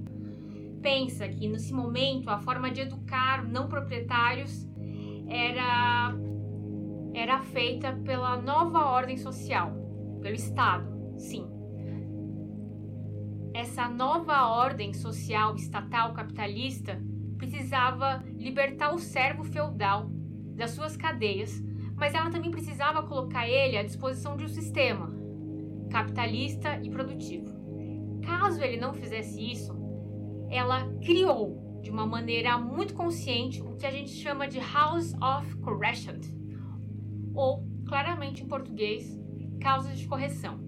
Pensa 0.81 1.27
que 1.27 1.47
nesse 1.47 1.73
momento 1.73 2.29
a 2.29 2.39
forma 2.39 2.71
de 2.71 2.81
educar 2.81 3.45
não 3.47 3.67
proprietários 3.67 4.67
era 5.27 6.15
era 7.13 7.39
feita 7.39 7.93
pela 8.03 8.37
nova 8.37 8.85
ordem 8.85 9.17
social, 9.17 9.71
pelo 10.21 10.35
Estado, 10.35 10.91
sim. 11.17 11.47
Essa 13.53 13.87
nova 13.87 14.47
ordem 14.47 14.93
social 14.93 15.55
estatal 15.55 16.13
capitalista 16.13 16.99
precisava 17.37 18.23
libertar 18.35 18.93
o 18.93 18.99
servo 18.99 19.43
feudal 19.43 20.09
das 20.55 20.71
suas 20.71 20.97
cadeias, 20.97 21.61
mas 21.95 22.15
ela 22.15 22.31
também 22.31 22.49
precisava 22.49 23.03
colocar 23.03 23.47
ele 23.47 23.77
à 23.77 23.83
disposição 23.83 24.35
de 24.35 24.45
um 24.45 24.47
sistema, 24.47 25.13
capitalista 25.91 26.79
e 26.81 26.89
produtivo. 26.89 27.45
Caso 28.23 28.61
ele 28.63 28.77
não 28.77 28.93
fizesse 28.93 29.39
isso, 29.39 29.73
ela 30.49 30.87
criou 31.05 31.79
de 31.83 31.91
uma 31.91 32.07
maneira 32.07 32.57
muito 32.57 32.93
consciente 32.93 33.61
o 33.61 33.75
que 33.75 33.85
a 33.85 33.91
gente 33.91 34.09
chama 34.09 34.47
de 34.47 34.59
House 34.59 35.13
of 35.15 35.55
Correction, 35.57 36.19
ou, 37.33 37.65
claramente 37.87 38.43
em 38.43 38.47
português, 38.47 39.19
causas 39.59 39.97
de 39.97 40.07
correção. 40.07 40.59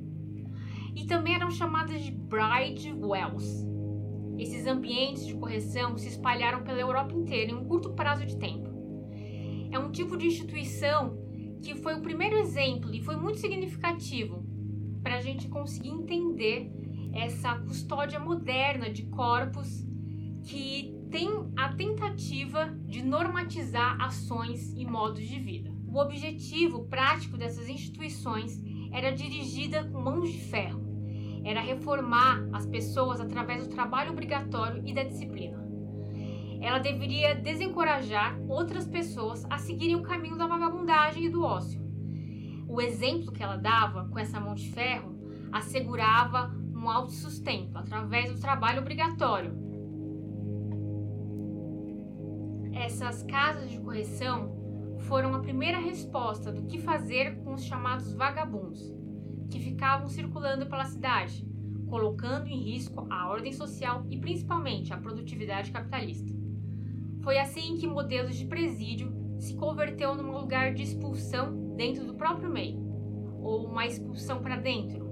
E 0.96 1.06
também 1.06 1.36
eram 1.36 1.52
chamadas 1.52 2.02
de 2.02 2.12
Bride 2.12 2.94
Wells. 2.94 3.66
Esses 4.38 4.66
ambientes 4.66 5.26
de 5.26 5.36
correção 5.36 5.98
se 5.98 6.08
espalharam 6.08 6.64
pela 6.64 6.80
Europa 6.80 7.14
inteira 7.14 7.52
em 7.52 7.56
um 7.56 7.66
curto 7.66 7.94
prazo 7.94 8.26
de 8.26 8.38
tempo. 8.38 8.70
É 9.72 9.80
um 9.80 9.92
tipo 9.92 10.18
de 10.18 10.28
instituição 10.28 11.18
que 11.62 11.76
foi 11.76 11.96
o 11.96 12.02
primeiro 12.02 12.38
exemplo 12.38 12.94
e 12.94 13.02
foi 13.02 13.16
muito 13.16 13.40
significativo 13.40 14.46
para 15.02 15.16
a 15.18 15.22
gente 15.22 15.48
conseguir 15.48 15.90
entender 15.90 16.72
essa 17.14 17.58
custódia 17.60 18.20
moderna 18.20 18.90
de 18.90 19.04
corpos 19.04 19.86
que 20.44 20.94
tem 21.10 21.30
a 21.56 21.74
tentativa 21.74 22.68
de 22.86 23.02
normatizar 23.02 24.00
ações 24.02 24.74
e 24.76 24.86
modos 24.86 25.26
de 25.26 25.40
vida. 25.40 25.72
O 25.96 26.00
objetivo 26.00 26.86
prático 26.86 27.38
dessas 27.38 27.68
instituições 27.70 28.62
era 28.92 29.12
dirigida 29.12 29.84
com 29.86 30.00
mãos 30.00 30.32
de 30.32 30.40
ferro, 30.40 30.84
era 31.44 31.62
reformar 31.62 32.48
as 32.54 32.66
pessoas 32.66 33.20
através 33.20 33.66
do 33.66 33.74
trabalho 33.74 34.12
obrigatório 34.12 34.84
e 34.86 34.94
da 34.94 35.04
disciplina. 35.04 35.66
Ela 36.62 36.80
deveria 36.80 37.34
desencorajar 37.34 38.38
outras 38.48 38.86
pessoas 38.86 39.44
a 39.50 39.58
seguirem 39.58 39.96
o 39.96 40.04
caminho 40.04 40.38
da 40.38 40.46
vagabundagem 40.46 41.26
e 41.26 41.30
do 41.30 41.44
ócio 41.44 41.86
o 42.68 42.82
exemplo 42.82 43.32
que 43.32 43.42
ela 43.42 43.56
dava 43.56 44.10
com 44.10 44.20
essa 44.20 44.40
mão 44.40 44.54
de 44.54 44.70
ferro 44.72 45.16
assegurava 45.52 46.54
um 46.74 46.90
autossustento 46.90 47.78
através 47.78 48.32
do 48.34 48.40
trabalho 48.40 48.82
obrigatório. 48.82 49.54
Essas 52.74 53.24
casas 53.24 53.70
de 53.72 53.80
correção 53.80 54.65
foram 55.00 55.34
a 55.34 55.40
primeira 55.40 55.78
resposta 55.78 56.52
do 56.52 56.64
que 56.64 56.80
fazer 56.80 57.38
com 57.44 57.54
os 57.54 57.64
chamados 57.64 58.14
vagabundos, 58.14 58.94
que 59.50 59.60
ficavam 59.60 60.08
circulando 60.08 60.66
pela 60.66 60.86
cidade, 60.86 61.46
colocando 61.88 62.48
em 62.48 62.62
risco 62.62 63.06
a 63.10 63.30
ordem 63.30 63.54
social 63.54 64.06
e 64.10 64.18
principalmente 64.18 64.94
a 64.94 64.98
produtividade 64.98 65.72
capitalista. 65.72 66.34
Foi 67.22 67.38
assim 67.38 67.78
que 67.78 67.88
modelos 67.88 68.36
de 68.36 68.46
presídio 68.46 69.14
se 69.40 69.56
converteu 69.56 70.16
num 70.16 70.32
lugar 70.32 70.74
de 70.74 70.84
expulsão 70.84 71.76
dentro 71.76 72.06
do 72.06 72.16
próprio 72.16 72.50
meio, 72.50 72.80
ou 73.42 73.68
uma 73.68 73.86
expulsão 73.86 74.42
para 74.42 74.56
dentro. 74.56 75.06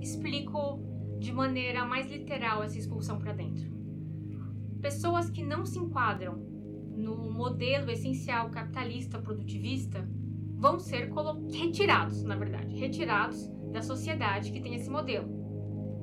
Explico 0.00 0.80
de 1.18 1.32
maneira 1.32 1.84
mais 1.84 2.10
literal 2.10 2.62
essa 2.62 2.78
expulsão 2.78 3.18
para 3.18 3.32
dentro. 3.32 3.70
Pessoas 4.80 5.28
que 5.28 5.44
não 5.44 5.64
se 5.66 5.78
enquadram 5.78 6.59
no 7.00 7.30
modelo 7.30 7.90
essencial 7.90 8.50
capitalista 8.50 9.18
produtivista 9.18 10.06
vão 10.56 10.78
ser 10.78 11.10
retirados, 11.50 12.22
na 12.22 12.36
verdade, 12.36 12.76
retirados 12.76 13.48
da 13.72 13.80
sociedade 13.80 14.52
que 14.52 14.60
tem 14.60 14.74
esse 14.74 14.90
modelo, 14.90 15.28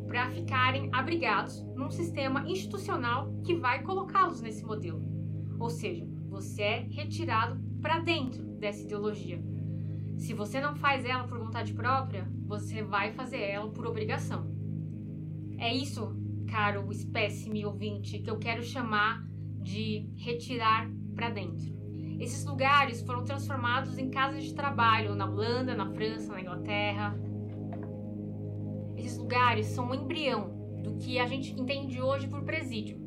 para 0.08 0.32
ficarem 0.32 0.90
abrigados 0.92 1.62
num 1.76 1.92
sistema 1.92 2.50
institucional 2.50 3.32
que 3.44 3.56
vai 3.56 3.84
colocá-los 3.84 4.42
nesse 4.42 4.66
modelo. 4.66 5.02
Ou 5.60 5.70
seja, 5.70 6.08
você 6.28 6.62
é 6.62 6.88
retirado 6.90 7.62
para 7.82 8.00
dentro 8.00 8.44
dessa 8.44 8.84
ideologia. 8.84 9.44
Se 10.18 10.34
você 10.34 10.60
não 10.60 10.76
faz 10.76 11.06
ela 11.06 11.28
por 11.28 11.38
vontade 11.38 11.74
própria, 11.74 12.28
você 12.46 12.82
vai 12.82 13.12
fazer 13.12 13.42
ela 13.42 13.70
por 13.70 13.86
obrigação. 13.86 14.50
É 15.60 15.74
isso, 15.74 16.16
caro 16.48 16.92
espécime 16.92 17.66
ouvinte, 17.66 18.20
que 18.20 18.30
eu 18.30 18.38
quero 18.38 18.64
chamar 18.64 19.27
de 19.68 20.10
retirar 20.16 20.90
para 21.14 21.30
dentro. 21.30 21.76
Esses 22.20 22.46
lugares 22.46 23.02
foram 23.02 23.24
transformados 23.26 23.98
em 23.98 24.10
casas 24.10 24.44
de 24.44 24.54
trabalho 24.54 25.14
na 25.14 25.26
Holanda, 25.26 25.76
na 25.76 25.92
França, 25.92 26.32
na 26.32 26.42
Inglaterra. 26.42 27.16
Esses 28.96 29.18
lugares 29.18 29.68
são 29.68 29.90
um 29.90 29.94
embrião 29.94 30.50
do 30.82 30.96
que 30.96 31.20
a 31.20 31.28
gente 31.28 31.52
entende 31.52 32.02
hoje 32.02 32.28
por 32.28 32.44
presídio. 32.44 33.06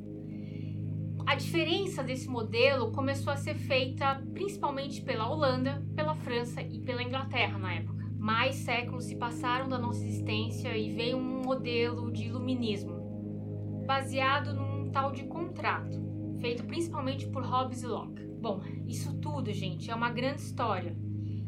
A 1.26 1.34
diferença 1.34 2.02
desse 2.02 2.28
modelo 2.28 2.92
começou 2.92 3.32
a 3.32 3.36
ser 3.36 3.54
feita 3.54 4.22
principalmente 4.32 5.00
pela 5.00 5.28
Holanda, 5.28 5.82
pela 5.96 6.14
França 6.14 6.60
e 6.60 6.80
pela 6.80 7.02
Inglaterra 7.02 7.58
na 7.58 7.74
época. 7.74 8.04
Mais 8.18 8.56
séculos 8.56 9.04
se 9.04 9.16
passaram 9.16 9.68
da 9.68 9.78
nossa 9.78 10.04
existência 10.04 10.76
e 10.76 10.90
veio 10.90 11.16
um 11.16 11.42
modelo 11.42 12.12
de 12.12 12.24
iluminismo, 12.24 13.84
baseado 13.86 14.52
num 14.52 14.90
tal 14.90 15.12
de 15.12 15.24
contrato, 15.24 16.09
feito 16.40 16.64
principalmente 16.64 17.26
por 17.28 17.44
Hobbes 17.44 17.82
e 17.82 17.86
Locke. 17.86 18.22
Bom, 18.40 18.62
isso 18.86 19.14
tudo, 19.18 19.52
gente, 19.52 19.90
é 19.90 19.94
uma 19.94 20.10
grande 20.10 20.40
história 20.40 20.96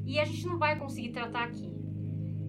e 0.04 0.18
a 0.20 0.24
gente 0.24 0.46
não 0.46 0.58
vai 0.58 0.78
conseguir 0.78 1.10
tratar 1.10 1.44
aqui. 1.44 1.74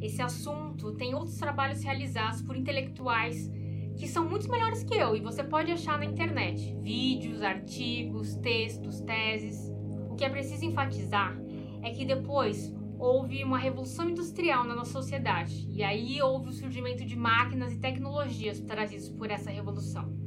Esse 0.02 0.22
assunto 0.22 0.94
tem 0.96 1.16
outros 1.16 1.38
trabalhos 1.38 1.82
realizados 1.82 2.42
por 2.42 2.58
intelectuais 2.58 3.50
que 3.96 4.08
são 4.08 4.28
muito 4.28 4.50
melhores 4.52 4.84
que 4.84 4.96
eu 4.96 5.16
e 5.16 5.22
você 5.22 5.44
pode 5.44 5.72
achar 5.72 5.98
na 5.98 6.06
internet 6.06 6.76
vídeos, 6.82 7.42
artigos, 7.42 8.36
textos, 8.36 9.00
teses. 9.02 9.72
O 10.10 10.16
que 10.16 10.26
é 10.26 10.30
preciso 10.30 10.66
enfatizar 10.66 11.38
é 11.82 11.92
que 11.92 12.06
depois 12.06 12.74
houve 13.00 13.44
uma 13.44 13.58
revolução 13.58 14.10
industrial 14.10 14.66
na 14.66 14.76
nossa 14.76 14.92
sociedade 14.92 15.68
e 15.70 15.84
aí 15.84 16.22
houve 16.22 16.50
o 16.50 16.54
surgimento 16.54 17.06
de 17.06 17.16
máquinas 17.16 17.74
e 17.74 17.80
tecnologias 17.80 18.60
trazidos 18.60 19.10
por 19.10 19.32
essa 19.32 19.50
revolução. 19.50 20.23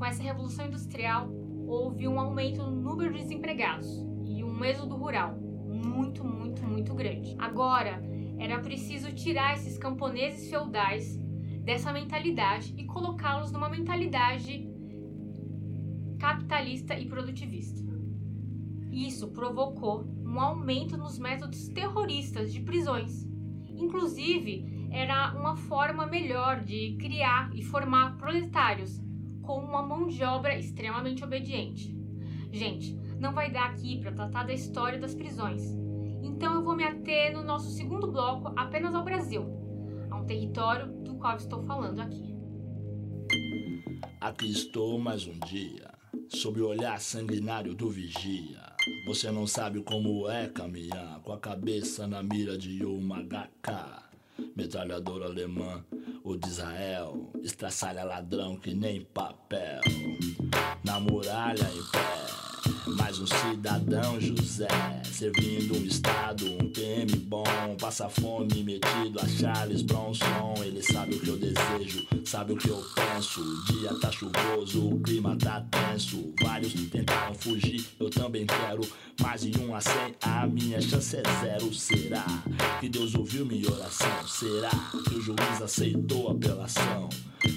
Com 0.00 0.06
essa 0.06 0.22
revolução 0.22 0.66
industrial 0.66 1.30
houve 1.66 2.08
um 2.08 2.18
aumento 2.18 2.62
no 2.62 2.70
número 2.70 3.12
de 3.12 3.18
desempregados 3.18 3.86
e 4.24 4.42
um 4.42 4.64
êxodo 4.64 4.96
rural 4.96 5.36
muito, 5.38 6.24
muito, 6.24 6.64
muito 6.64 6.94
grande. 6.94 7.36
Agora 7.38 8.02
era 8.38 8.58
preciso 8.60 9.12
tirar 9.12 9.52
esses 9.52 9.76
camponeses 9.76 10.48
feudais 10.48 11.18
dessa 11.62 11.92
mentalidade 11.92 12.74
e 12.78 12.86
colocá-los 12.86 13.52
numa 13.52 13.68
mentalidade 13.68 14.66
capitalista 16.18 16.98
e 16.98 17.04
produtivista. 17.04 17.84
Isso 18.90 19.28
provocou 19.28 20.06
um 20.24 20.40
aumento 20.40 20.96
nos 20.96 21.18
métodos 21.18 21.68
terroristas 21.68 22.54
de 22.54 22.60
prisões. 22.60 23.28
Inclusive, 23.76 24.88
era 24.90 25.34
uma 25.34 25.56
forma 25.56 26.06
melhor 26.06 26.60
de 26.64 26.96
criar 26.98 27.50
e 27.54 27.62
formar 27.62 28.16
proletários 28.16 29.09
com 29.50 29.58
uma 29.58 29.82
mão 29.82 30.06
de 30.06 30.22
obra 30.22 30.56
extremamente 30.56 31.24
obediente. 31.24 31.92
Gente, 32.52 32.94
não 33.18 33.32
vai 33.32 33.50
dar 33.50 33.70
aqui 33.70 33.98
para 33.98 34.12
tratar 34.12 34.44
da 34.44 34.52
história 34.52 34.96
das 34.96 35.12
prisões. 35.12 35.60
Então 36.22 36.54
eu 36.54 36.62
vou 36.62 36.76
me 36.76 36.84
ater 36.84 37.32
no 37.32 37.42
nosso 37.42 37.68
segundo 37.72 38.12
bloco 38.12 38.52
apenas 38.54 38.94
ao 38.94 39.02
Brasil, 39.02 39.44
a 40.08 40.16
um 40.16 40.24
território 40.24 40.86
do 41.02 41.16
qual 41.16 41.36
estou 41.36 41.64
falando 41.64 41.98
aqui. 41.98 42.32
Aqui 44.20 44.52
estou 44.52 45.00
mais 45.00 45.26
um 45.26 45.36
dia, 45.40 45.90
sob 46.28 46.60
o 46.60 46.68
olhar 46.68 47.00
sanguinário 47.00 47.74
do 47.74 47.90
vigia. 47.90 48.60
Você 49.04 49.32
não 49.32 49.48
sabe 49.48 49.82
como 49.82 50.30
é 50.30 50.46
caminhar 50.46 51.18
com 51.22 51.32
a 51.32 51.38
cabeça 51.40 52.06
na 52.06 52.22
mira 52.22 52.56
de 52.56 52.84
uma 52.84 53.20
HK. 53.20 54.09
Metralhadora 54.56 55.26
alemã 55.26 55.84
ou 56.22 56.36
de 56.36 56.48
Israel, 56.48 57.30
estraçalha 57.42 58.04
ladrão 58.04 58.56
que 58.56 58.74
nem 58.74 59.04
papel. 59.04 59.80
Na 60.84 61.00
muralha 61.00 61.68
em 61.72 61.90
pé 61.90 62.49
mais 62.96 63.18
um 63.18 63.26
cidadão 63.26 64.20
José, 64.20 64.68
servindo 65.04 65.76
um 65.76 65.84
estado, 65.84 66.46
um 66.46 66.70
PM 66.70 67.16
bom, 67.16 67.44
passa 67.78 68.08
fome 68.08 68.62
metido 68.62 69.20
a 69.20 69.28
Charles 69.28 69.82
Bronson. 69.82 70.54
Ele 70.62 70.82
sabe 70.82 71.14
o 71.14 71.20
que 71.20 71.28
eu 71.28 71.36
desejo, 71.36 72.06
sabe 72.24 72.52
o 72.52 72.56
que 72.56 72.68
eu 72.68 72.82
penso. 72.94 73.40
O 73.40 73.64
dia 73.72 73.94
tá 74.00 74.10
chuvoso, 74.10 74.88
o 74.88 75.00
clima 75.00 75.36
tá 75.36 75.60
tenso. 75.70 76.32
Vários 76.42 76.72
tentaram 76.90 77.34
fugir, 77.34 77.84
eu 77.98 78.10
também 78.10 78.46
quero. 78.46 78.82
Mais 79.20 79.42
de 79.42 79.60
um 79.60 79.74
a 79.74 79.80
cem, 79.80 80.14
a 80.22 80.46
minha 80.46 80.80
chance 80.80 81.16
é 81.16 81.22
zero. 81.40 81.72
Será 81.74 82.24
que 82.80 82.88
Deus 82.88 83.14
ouviu 83.14 83.44
minha 83.44 83.70
oração? 83.70 84.26
Será 84.26 84.70
que 85.08 85.14
o 85.14 85.20
juiz 85.20 85.62
aceitou 85.62 86.28
a 86.28 86.32
apelação? 86.32 87.08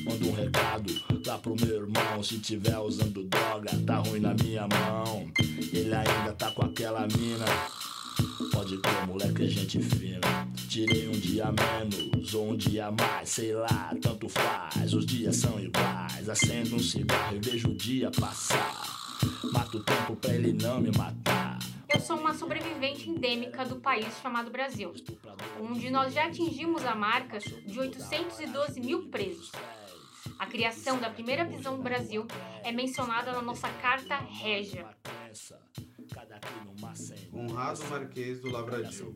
Manda 0.04 0.26
um 0.26 0.34
recado 0.34 0.94
lá 1.26 1.38
pro 1.38 1.56
meu 1.56 1.76
irmão. 1.76 2.24
Se 2.24 2.40
tiver 2.40 2.78
usando 2.78 3.24
droga, 3.24 3.72
tá 3.86 3.98
ruim 3.98 4.20
na 4.20 4.34
minha 4.34 4.68
mão. 4.68 5.28
Ele 5.74 5.94
ainda 5.94 6.34
tá 6.34 6.52
com 6.52 6.64
aquela 6.64 7.02
mina. 7.02 7.46
Pode 8.52 8.78
crer, 8.78 9.08
moleque, 9.08 9.44
é 9.44 9.48
gente 9.48 9.80
fina. 9.82 10.48
Tirei 10.70 11.08
um 11.08 11.12
dia 11.12 11.46
menos 11.52 12.34
ou 12.34 12.52
um 12.52 12.56
dia 12.56 12.92
mais, 12.92 13.30
sei 13.30 13.54
lá, 13.54 13.94
tanto 14.02 14.30
faz. 14.30 14.94
Os 14.94 15.06
dias 15.06 15.36
são 15.38 15.60
iguais. 15.60 16.30
Acendo 16.30 16.76
um 16.76 16.80
cigarro 16.80 17.36
e 17.36 17.40
vejo 17.40 17.70
o 17.70 17.76
dia 17.76 18.12
passar. 18.12 18.84
Mato 19.52 19.78
o 19.78 19.84
tempo 19.84 20.16
pra 20.16 20.34
ele 20.34 20.54
não 20.54 20.80
me 20.80 20.92
matar. 20.98 21.60
Eu 21.94 22.00
sou 22.00 22.18
uma 22.18 22.34
sobrevivente 22.34 23.08
endêmica 23.08 23.64
do 23.64 23.80
país 23.80 24.08
chamado 24.20 24.50
Brasil, 24.50 24.92
onde 25.62 25.92
nós 25.92 26.12
já 26.12 26.26
atingimos 26.26 26.84
a 26.84 26.96
marca 26.96 27.38
de 27.38 27.80
812 27.80 28.80
mil 28.82 29.10
presos. 29.10 29.52
A 30.40 30.48
criação 30.48 30.98
da 30.98 31.12
primeira 31.12 31.46
prisão 31.46 31.78
no 31.78 31.84
Brasil 31.84 32.26
é 32.64 32.72
mencionada 32.72 33.32
na 33.32 33.44
nossa 33.44 33.70
Carta 33.70 34.16
Régia. 34.16 34.88
Honrado 37.34 37.84
Marquês 37.86 38.40
do 38.40 38.52
Lavradio, 38.52 39.14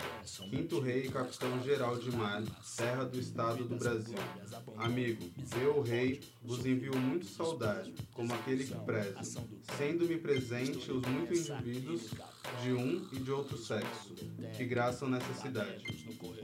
quinto 0.50 0.80
rei 0.80 1.06
e 1.06 1.12
capitão-geral 1.12 1.98
de 1.98 2.12
mar, 2.16 2.44
terra 2.76 3.04
do 3.04 3.20
estado 3.20 3.64
do 3.66 3.76
Brasil. 3.76 4.18
Amigo, 4.78 5.24
eu, 5.62 5.82
rei, 5.82 6.22
vos 6.42 6.66
envio 6.66 6.98
muito 6.98 7.26
saudade, 7.26 7.94
como 8.14 8.34
aquele 8.34 8.66
que 8.66 8.76
prezo, 8.76 9.48
sendo-me 9.78 10.18
presente 10.18 10.92
os 10.92 11.02
muitos 11.06 11.50
indivíduos 11.50 12.12
de 12.64 12.74
um 12.74 13.08
e 13.12 13.20
de 13.20 13.32
outro 13.32 13.58
sexo, 13.58 14.16
que 14.56 14.66
graçam 14.66 15.10
nessa 15.10 15.34
cidade, 15.34 15.84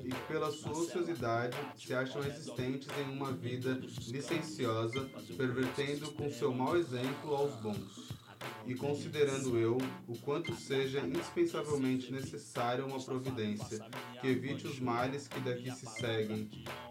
e 0.04 0.10
que 0.10 0.28
pela 0.28 0.52
sua 0.52 0.72
ociosidade 0.72 1.58
se 1.76 1.94
acham 1.94 2.24
existentes 2.24 2.90
em 3.00 3.12
uma 3.12 3.32
vida 3.32 3.80
licenciosa, 4.08 5.10
pervertendo 5.38 6.12
com 6.12 6.30
seu 6.32 6.54
mau 6.54 6.76
exemplo 6.78 7.36
aos 7.36 7.56
bons 7.62 8.23
e 8.66 8.76
considerando 8.76 9.58
eu 9.58 9.78
o 10.08 10.18
quanto 10.20 10.56
seja 10.56 11.00
indispensavelmente 11.02 12.12
necessária 12.12 12.86
uma 12.86 13.02
providência 13.02 13.80
que 14.22 14.28
evite 14.28 14.68
os 14.68 14.80
males 14.80 15.28
que 15.28 15.40
daqui 15.40 15.72
se 15.72 15.86
seguem, 15.86 16.50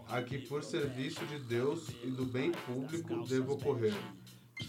a 0.09 0.23
que 0.23 0.39
por 0.39 0.63
serviço 0.63 1.25
de 1.27 1.39
Deus 1.39 1.89
e 2.03 2.09
do 2.09 2.25
bem 2.25 2.53
público 2.53 3.27
devo 3.27 3.55
ocorrer. 3.55 3.95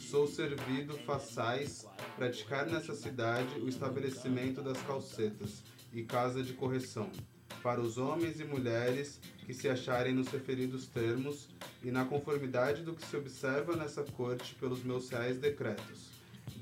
Sou 0.10 0.28
servido 0.28 0.98
façais 1.00 1.86
praticar 2.16 2.66
nessa 2.66 2.96
cidade 2.96 3.60
o 3.60 3.68
estabelecimento 3.68 4.62
das 4.62 4.82
calcetas 4.84 5.64
e 5.94 6.04
casa 6.04 6.42
de 6.42 6.54
correção, 6.54 7.10
para 7.62 7.82
os 7.82 7.98
homens 7.98 8.40
e 8.40 8.44
mulheres 8.44 9.20
que 9.46 9.54
se 9.54 9.70
acharem 9.70 10.14
nos 10.14 10.30
referidos 10.30 10.88
termos 10.88 11.50
e 11.84 11.92
na 11.92 12.06
conformidade 12.06 12.82
do 12.82 12.94
que 12.94 13.06
se 13.06 13.16
observa 13.16 13.76
nessa 13.76 14.04
corte 14.04 14.56
pelos 14.56 14.84
meus 14.84 15.10
reais 15.10 15.38
decretos, 15.38 16.13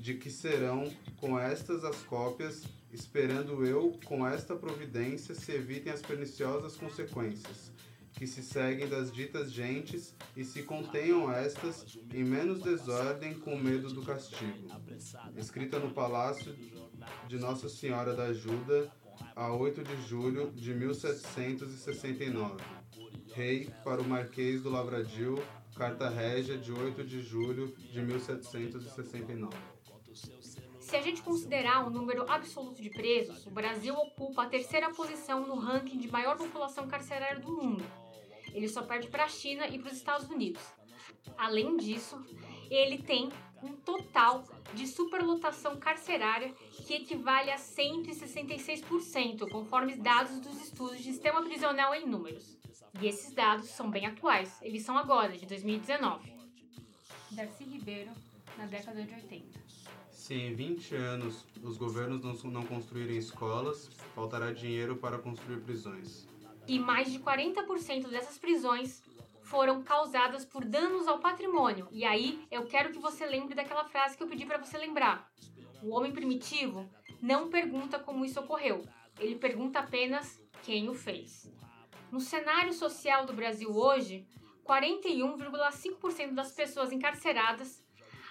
de 0.02 0.14
que 0.14 0.30
serão 0.30 0.92
com 1.18 1.38
estas 1.38 1.84
as 1.84 2.02
cópias, 2.02 2.64
esperando 2.92 3.64
eu 3.64 4.00
com 4.04 4.26
esta 4.26 4.56
providência 4.56 5.32
se 5.32 5.52
evitem 5.52 5.92
as 5.92 6.02
perniciosas 6.02 6.76
consequências 6.76 7.70
que 8.12 8.26
se 8.26 8.42
seguem 8.42 8.88
das 8.88 9.12
ditas 9.12 9.52
gentes 9.52 10.14
e 10.36 10.44
se 10.44 10.64
contenham 10.64 11.32
estas 11.32 11.98
em 12.12 12.24
menos 12.24 12.60
desordem 12.62 13.32
com 13.34 13.56
medo 13.56 13.92
do 13.92 14.02
castigo. 14.02 14.68
Escrita 15.36 15.78
no 15.78 15.94
Palácio 15.94 16.52
de 17.28 17.38
Nossa 17.38 17.68
Senhora 17.68 18.12
da 18.12 18.24
Ajuda, 18.24 18.90
a 19.36 19.54
8 19.54 19.84
de 19.84 20.02
julho 20.08 20.50
de 20.50 20.74
1769. 20.74 22.62
Rei 23.34 23.70
para 23.84 24.02
o 24.02 24.08
Marquês 24.08 24.62
do 24.62 24.68
Lavradio, 24.68 25.40
Carta 25.76 26.10
Régia 26.10 26.58
de 26.58 26.72
8 26.72 27.04
de 27.04 27.22
julho 27.22 27.74
de 27.76 28.02
1769. 28.02 29.71
Se 30.92 30.96
a 30.98 31.00
gente 31.00 31.22
considerar 31.22 31.86
o 31.86 31.90
número 31.90 32.30
absoluto 32.30 32.82
de 32.82 32.90
presos, 32.90 33.46
o 33.46 33.50
Brasil 33.50 33.94
ocupa 33.94 34.42
a 34.42 34.46
terceira 34.46 34.90
posição 34.90 35.46
no 35.46 35.54
ranking 35.54 35.96
de 35.96 36.06
maior 36.06 36.36
população 36.36 36.86
carcerária 36.86 37.40
do 37.40 37.50
mundo. 37.50 37.82
Ele 38.52 38.68
só 38.68 38.82
perde 38.82 39.08
para 39.08 39.24
a 39.24 39.28
China 39.28 39.66
e 39.66 39.78
para 39.78 39.90
os 39.90 39.96
Estados 39.96 40.28
Unidos. 40.28 40.60
Além 41.38 41.78
disso, 41.78 42.22
ele 42.70 42.98
tem 42.98 43.30
um 43.62 43.72
total 43.74 44.44
de 44.74 44.86
superlotação 44.86 45.78
carcerária 45.78 46.52
que 46.86 46.92
equivale 46.92 47.50
a 47.50 47.56
166%, 47.56 49.48
conforme 49.48 49.96
dados 49.96 50.40
dos 50.40 50.60
estudos 50.60 50.98
de 50.98 51.04
sistema 51.04 51.40
prisional 51.42 51.94
em 51.94 52.04
números. 52.06 52.58
E 53.00 53.06
esses 53.06 53.32
dados 53.32 53.70
são 53.70 53.90
bem 53.90 54.04
atuais, 54.04 54.60
eles 54.60 54.82
são 54.82 54.98
agora, 54.98 55.38
de 55.38 55.46
2019. 55.46 56.30
Darcy 57.30 57.64
Ribeiro, 57.64 58.10
na 58.58 58.66
década 58.66 59.02
de 59.02 59.14
80. 59.14 59.61
Se 60.32 60.38
em 60.38 60.54
20 60.54 60.94
anos 60.94 61.44
os 61.62 61.76
governos 61.76 62.22
não, 62.22 62.50
não 62.50 62.64
construírem 62.64 63.18
escolas, 63.18 63.90
faltará 64.14 64.50
dinheiro 64.50 64.96
para 64.96 65.18
construir 65.18 65.60
prisões. 65.60 66.26
E 66.66 66.78
mais 66.78 67.12
de 67.12 67.18
40% 67.18 68.08
dessas 68.08 68.38
prisões 68.38 69.02
foram 69.42 69.82
causadas 69.82 70.46
por 70.46 70.64
danos 70.64 71.06
ao 71.06 71.18
patrimônio. 71.18 71.86
E 71.92 72.02
aí 72.02 72.46
eu 72.50 72.64
quero 72.64 72.92
que 72.92 72.98
você 72.98 73.26
lembre 73.26 73.54
daquela 73.54 73.84
frase 73.84 74.16
que 74.16 74.22
eu 74.22 74.26
pedi 74.26 74.46
para 74.46 74.56
você 74.56 74.78
lembrar. 74.78 75.30
O 75.82 75.90
homem 75.90 76.12
primitivo 76.12 76.88
não 77.20 77.50
pergunta 77.50 77.98
como 77.98 78.24
isso 78.24 78.40
ocorreu. 78.40 78.86
Ele 79.20 79.34
pergunta 79.34 79.80
apenas 79.80 80.42
quem 80.62 80.88
o 80.88 80.94
fez. 80.94 81.52
No 82.10 82.20
cenário 82.20 82.72
social 82.72 83.26
do 83.26 83.34
Brasil 83.34 83.70
hoje, 83.70 84.26
41,5% 84.64 86.32
das 86.32 86.52
pessoas 86.52 86.90
encarceradas 86.90 87.84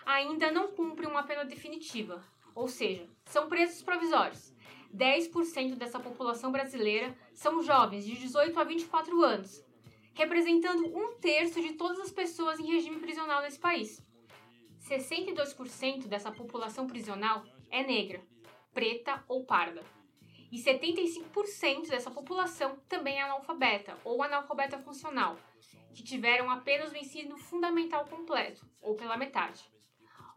ainda 0.05 0.51
não 0.51 0.69
cumprem 0.69 1.09
uma 1.09 1.23
pena 1.23 1.45
definitiva, 1.45 2.23
ou 2.55 2.67
seja, 2.67 3.07
são 3.25 3.47
presos 3.47 3.81
provisórios. 3.81 4.53
10% 4.95 5.75
dessa 5.75 5.99
população 5.99 6.51
brasileira 6.51 7.15
são 7.33 7.61
jovens 7.61 8.05
de 8.05 8.15
18 8.15 8.59
a 8.59 8.63
24 8.63 9.23
anos, 9.23 9.63
representando 10.13 10.85
um 10.95 11.13
terço 11.15 11.61
de 11.61 11.73
todas 11.73 11.99
as 11.99 12.11
pessoas 12.11 12.59
em 12.59 12.71
regime 12.71 12.99
prisional 12.99 13.41
nesse 13.41 13.59
país. 13.59 14.05
62% 14.81 16.07
dessa 16.07 16.31
população 16.31 16.87
prisional 16.87 17.45
é 17.69 17.83
negra, 17.83 18.21
preta 18.73 19.23
ou 19.27 19.45
parda. 19.45 19.81
E 20.51 20.57
75% 20.57 21.87
dessa 21.87 22.11
população 22.11 22.77
também 22.89 23.19
é 23.19 23.21
analfabeta 23.21 23.97
ou 24.03 24.21
analfabeta 24.21 24.77
funcional, 24.79 25.37
que 25.93 26.03
tiveram 26.03 26.49
apenas 26.49 26.91
o 26.91 26.97
ensino 26.97 27.37
fundamental 27.37 28.05
completo, 28.05 28.65
ou 28.81 28.95
pela 28.95 29.15
metade. 29.15 29.63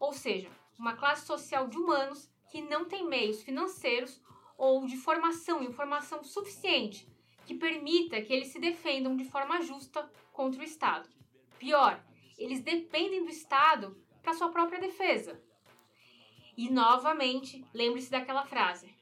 Ou 0.05 0.13
seja, 0.13 0.51
uma 0.79 0.95
classe 0.95 1.25
social 1.25 1.67
de 1.67 1.79
humanos 1.79 2.31
que 2.51 2.61
não 2.61 2.85
tem 2.85 3.09
meios 3.09 3.43
financeiros 3.43 4.21
ou 4.59 4.85
de 4.85 4.99
formação 4.99 5.63
e 5.63 5.67
informação 5.67 6.23
suficiente 6.23 7.09
que 7.47 7.55
permita 7.55 8.21
que 8.21 8.31
eles 8.31 8.49
se 8.49 8.61
defendam 8.61 9.17
de 9.17 9.25
forma 9.25 9.63
justa 9.63 10.07
contra 10.31 10.61
o 10.61 10.65
Estado. 10.65 11.09
Pior, 11.59 12.05
eles 12.37 12.61
dependem 12.61 13.25
do 13.25 13.31
Estado 13.31 13.97
para 14.23 14.35
sua 14.35 14.51
própria 14.51 14.79
defesa. 14.79 15.43
E 16.55 16.69
novamente, 16.69 17.65
lembre-se 17.73 18.11
daquela 18.11 18.45
frase: 18.45 18.95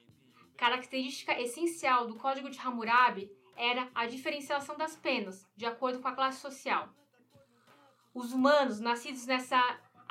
característica 0.56 1.36
essencial 1.40 2.06
do 2.06 2.14
Código 2.14 2.48
de 2.48 2.60
Hammurabi 2.60 3.28
era 3.56 3.90
a 3.92 4.06
diferenciação 4.06 4.76
das 4.76 4.94
penas, 4.94 5.50
de 5.56 5.66
acordo 5.66 5.98
com 5.98 6.06
a 6.06 6.14
classe 6.14 6.40
social. 6.40 6.90
Os 8.14 8.32
humanos, 8.32 8.78
nascidos 8.78 9.26
nessa 9.26 9.58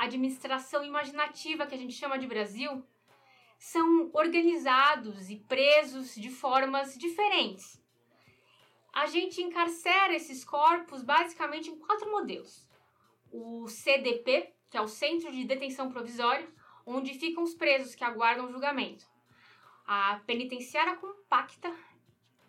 administração 0.03 0.83
imaginativa 0.83 1.65
que 1.65 1.75
a 1.75 1.77
gente 1.77 1.93
chama 1.93 2.17
de 2.17 2.27
Brasil, 2.27 2.83
são 3.57 4.09
organizados 4.13 5.29
e 5.29 5.35
presos 5.35 6.15
de 6.15 6.29
formas 6.29 6.97
diferentes. 6.97 7.79
A 8.93 9.05
gente 9.05 9.41
encarcera 9.41 10.13
esses 10.15 10.43
corpos 10.43 11.03
basicamente 11.03 11.69
em 11.69 11.77
quatro 11.77 12.11
modelos: 12.11 12.67
o 13.31 13.67
CDP, 13.67 14.53
que 14.69 14.77
é 14.77 14.81
o 14.81 14.87
Centro 14.87 15.31
de 15.31 15.45
Detenção 15.45 15.91
Provisório, 15.91 16.51
onde 16.85 17.13
ficam 17.13 17.43
os 17.43 17.53
presos 17.53 17.95
que 17.95 18.03
aguardam 18.03 18.51
julgamento. 18.51 19.05
A 19.85 20.19
penitenciária 20.25 20.95
compacta, 20.97 21.73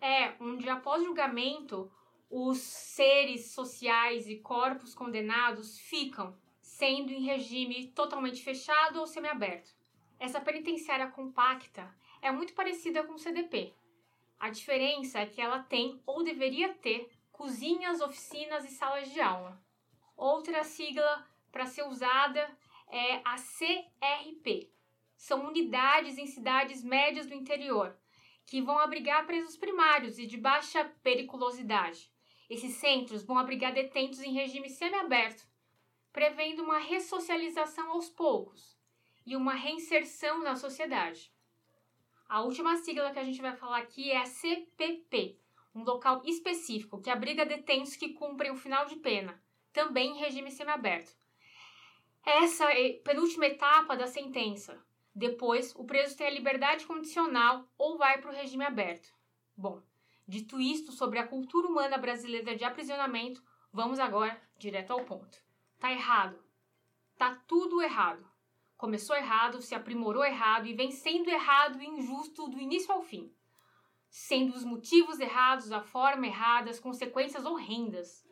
é 0.01 0.35
onde, 0.41 0.69
após 0.69 1.05
julgamento, 1.05 1.91
os 2.29 2.59
seres 2.59 3.53
sociais 3.53 4.29
e 4.29 4.37
corpos 4.37 4.95
condenados 4.95 5.79
ficam, 5.79 6.37
sendo 6.83 7.12
em 7.12 7.23
regime 7.23 7.87
totalmente 7.95 8.42
fechado 8.42 8.99
ou 8.99 9.07
semiaberto. 9.07 9.71
Essa 10.18 10.40
penitenciária 10.40 11.07
compacta 11.07 11.88
é 12.21 12.29
muito 12.33 12.55
parecida 12.55 13.05
com 13.05 13.12
o 13.12 13.18
CDP. 13.21 13.73
A 14.37 14.51
diferença 14.51 15.21
é 15.21 15.27
que 15.27 15.40
ela 15.40 15.61
tem, 15.61 16.03
ou 16.05 16.25
deveria 16.25 16.75
ter, 16.75 17.09
cozinhas, 17.31 18.01
oficinas 18.01 18.64
e 18.64 18.75
salas 18.75 19.09
de 19.12 19.21
aula. 19.21 19.62
Outra 20.16 20.64
sigla 20.64 21.25
para 21.53 21.66
ser 21.66 21.85
usada 21.85 22.51
é 22.90 23.21
a 23.25 23.37
CRP. 23.37 24.68
São 25.16 25.47
unidades 25.47 26.18
em 26.18 26.27
cidades 26.27 26.83
médias 26.83 27.29
do 27.29 27.35
interior, 27.35 27.97
que 28.45 28.61
vão 28.61 28.81
abrigar 28.81 29.25
presos 29.25 29.57
primários 29.57 30.18
e 30.18 30.27
de 30.27 30.37
baixa 30.37 30.85
periculosidade. 31.01 32.11
Esses 32.51 32.75
centros 32.75 33.23
vão 33.23 33.38
abrigar 33.38 33.73
detentos 33.73 34.21
em 34.21 34.33
regime 34.33 34.68
semiaberto, 34.68 35.52
prevendo 36.12 36.62
uma 36.62 36.79
ressocialização 36.79 37.90
aos 37.90 38.09
poucos 38.09 38.77
e 39.25 39.37
uma 39.37 39.55
reinserção 39.55 40.42
na 40.42 40.57
sociedade. 40.57 41.33
A 42.29 42.40
última 42.42 42.77
sigla 42.77 43.11
que 43.11 43.18
a 43.18 43.25
gente 43.25 43.40
vai 43.40 43.55
falar 43.57 43.79
aqui 43.79 44.11
é 44.11 44.18
a 44.18 44.27
CPP, 44.27 45.38
um 45.75 45.85
local 45.85 46.22
específico 46.25 47.01
que 47.01 47.11
abriga 47.11 47.46
detentos 47.46 47.96
que 47.96 48.14
cumprem 48.14 48.51
o 48.51 48.57
final 48.57 48.87
de 48.87 48.96
pena, 48.96 49.42
também 49.72 50.11
em 50.11 50.18
regime 50.18 50.51
semiaberto. 50.51 51.12
Essa 52.25 52.64
é 52.72 52.96
a 52.96 53.03
penúltima 53.03 53.46
etapa 53.46 53.96
da 53.96 54.07
sentença, 54.07 54.83
depois, 55.14 55.75
o 55.77 55.85
preso 55.85 56.16
tem 56.16 56.27
a 56.27 56.31
liberdade 56.31 56.87
condicional 56.87 57.68
ou 57.77 57.98
vai 57.98 58.18
para 58.18 58.31
o 58.31 58.35
regime 58.35 58.64
aberto. 58.64 59.12
Bom, 59.55 59.83
dito 60.27 60.59
isto 60.59 60.90
sobre 60.90 61.18
a 61.18 61.27
cultura 61.27 61.68
humana 61.68 61.98
brasileira 61.98 62.57
de 62.57 62.64
aprisionamento, 62.64 63.42
vamos 63.70 63.98
agora 63.98 64.40
direto 64.57 64.90
ao 64.92 65.05
ponto. 65.05 65.38
Tá 65.83 65.90
errado. 65.90 66.38
Tá 67.18 67.35
tudo 67.49 67.83
errado. 67.83 68.25
Começou 68.77 69.16
errado, 69.16 69.61
se 69.61 69.75
aprimorou 69.75 70.25
errado 70.25 70.68
e 70.68 70.75
vem 70.75 70.92
sendo 70.92 71.29
errado 71.29 71.83
e 71.83 71.85
injusto 71.85 72.49
do 72.49 72.61
início 72.61 72.92
ao 72.92 73.03
fim. 73.03 73.35
Sendo 74.09 74.55
os 74.55 74.62
motivos 74.62 75.18
errados, 75.18 75.73
a 75.73 75.81
forma 75.81 76.25
errada, 76.25 76.71
as 76.71 76.79
consequências 76.79 77.45
horrendas. 77.45 78.25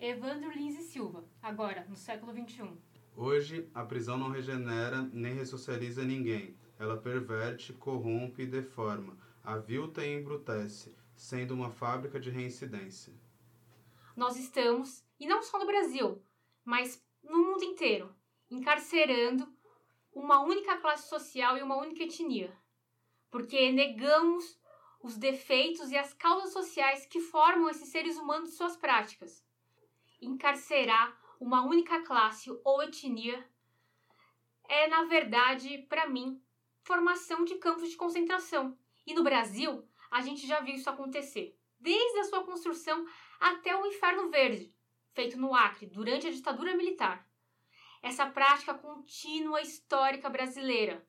Evandro 0.00 0.50
Lins 0.50 0.78
e 0.78 0.82
Silva, 0.84 1.28
agora, 1.42 1.84
no 1.90 1.94
século 1.94 2.32
XXI. 2.32 2.72
Hoje, 3.14 3.68
a 3.74 3.84
prisão 3.84 4.16
não 4.16 4.30
regenera 4.30 5.02
nem 5.12 5.34
ressocializa 5.34 6.02
ninguém. 6.04 6.56
Ela 6.78 6.96
perverte, 6.96 7.74
corrompe 7.74 8.44
e 8.44 8.46
deforma, 8.46 9.18
avilta 9.44 10.02
e 10.06 10.18
embrutece, 10.18 10.96
sendo 11.14 11.52
uma 11.52 11.70
fábrica 11.70 12.18
de 12.18 12.30
reincidência. 12.30 13.12
Nós 14.16 14.36
estamos, 14.36 15.04
e 15.18 15.26
não 15.26 15.42
só 15.42 15.58
no 15.58 15.66
Brasil, 15.66 16.22
mas 16.64 17.02
no 17.22 17.38
mundo 17.38 17.64
inteiro, 17.64 18.14
encarcerando 18.50 19.52
uma 20.12 20.40
única 20.40 20.76
classe 20.76 21.08
social 21.08 21.56
e 21.56 21.62
uma 21.62 21.76
única 21.76 22.02
etnia. 22.02 22.56
Porque 23.30 23.72
negamos 23.72 24.60
os 25.02 25.16
defeitos 25.16 25.90
e 25.90 25.96
as 25.96 26.12
causas 26.12 26.52
sociais 26.52 27.06
que 27.06 27.20
formam 27.20 27.68
esses 27.68 27.88
seres 27.88 28.16
humanos 28.18 28.50
de 28.50 28.56
suas 28.56 28.76
práticas. 28.76 29.44
Encarcerar 30.20 31.18
uma 31.40 31.64
única 31.64 32.02
classe 32.02 32.50
ou 32.64 32.82
etnia 32.82 33.44
é, 34.68 34.86
na 34.86 35.04
verdade, 35.04 35.78
para 35.88 36.08
mim, 36.08 36.40
formação 36.82 37.44
de 37.44 37.56
campos 37.56 37.90
de 37.90 37.96
concentração. 37.96 38.78
E 39.06 39.12
no 39.12 39.24
Brasil, 39.24 39.84
a 40.10 40.20
gente 40.20 40.46
já 40.46 40.60
viu 40.60 40.74
isso 40.74 40.88
acontecer, 40.88 41.58
desde 41.80 42.20
a 42.20 42.24
sua 42.24 42.44
construção 42.44 43.04
até 43.42 43.76
o 43.76 43.84
Inferno 43.84 44.30
Verde, 44.30 44.72
feito 45.12 45.36
no 45.36 45.52
Acre 45.52 45.86
durante 45.86 46.28
a 46.28 46.30
ditadura 46.30 46.76
militar. 46.76 47.28
Essa 48.00 48.24
prática 48.24 48.72
contínua 48.72 49.60
histórica 49.60 50.30
brasileira. 50.30 51.04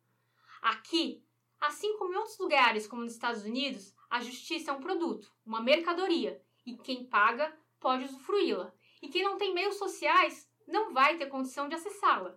Aqui, 0.59 1.23
assim 1.61 1.95
como 1.95 2.11
em 2.11 2.17
outros 2.17 2.39
lugares, 2.39 2.87
como 2.87 3.03
nos 3.03 3.13
Estados 3.13 3.43
Unidos, 3.43 3.95
a 4.09 4.19
justiça 4.19 4.71
é 4.71 4.73
um 4.73 4.81
produto, 4.81 5.31
uma 5.45 5.61
mercadoria, 5.61 6.41
e 6.65 6.75
quem 6.75 7.05
paga 7.05 7.55
pode 7.79 8.05
usufruí-la. 8.05 8.73
E 8.99 9.09
quem 9.09 9.23
não 9.23 9.37
tem 9.37 9.53
meios 9.53 9.75
sociais 9.75 10.49
não 10.67 10.91
vai 10.91 11.17
ter 11.17 11.27
condição 11.27 11.69
de 11.69 11.75
acessá-la. 11.75 12.35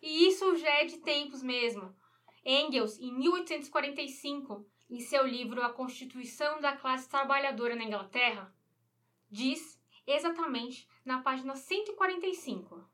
E 0.00 0.26
isso 0.26 0.56
já 0.56 0.70
é 0.70 0.86
de 0.86 0.98
tempos 0.98 1.42
mesmo. 1.42 1.94
Engels, 2.44 2.98
em 2.98 3.12
1845, 3.12 4.66
em 4.88 5.00
seu 5.00 5.26
livro 5.26 5.62
A 5.62 5.70
Constituição 5.70 6.60
da 6.62 6.76
Classe 6.76 7.08
Trabalhadora 7.08 7.74
na 7.74 7.84
Inglaterra, 7.84 8.53
diz 9.34 9.76
exatamente 10.06 10.88
na 11.04 11.20
página 11.20 11.56
145. 11.56 12.88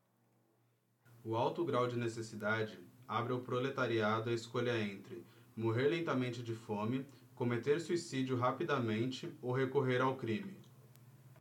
O 1.23 1.37
alto 1.37 1.63
grau 1.67 1.87
de 1.87 1.99
necessidade 1.99 2.83
abre 3.07 3.35
ao 3.35 3.41
proletariado 3.41 4.31
a 4.31 4.33
escolha 4.33 4.81
entre 4.81 5.23
morrer 5.55 5.89
lentamente 5.89 6.43
de 6.43 6.55
fome, 6.55 7.07
cometer 7.35 7.79
suicídio 7.79 8.39
rapidamente 8.39 9.37
ou 9.43 9.53
recorrer 9.53 10.01
ao 10.01 10.17
crime. 10.17 10.57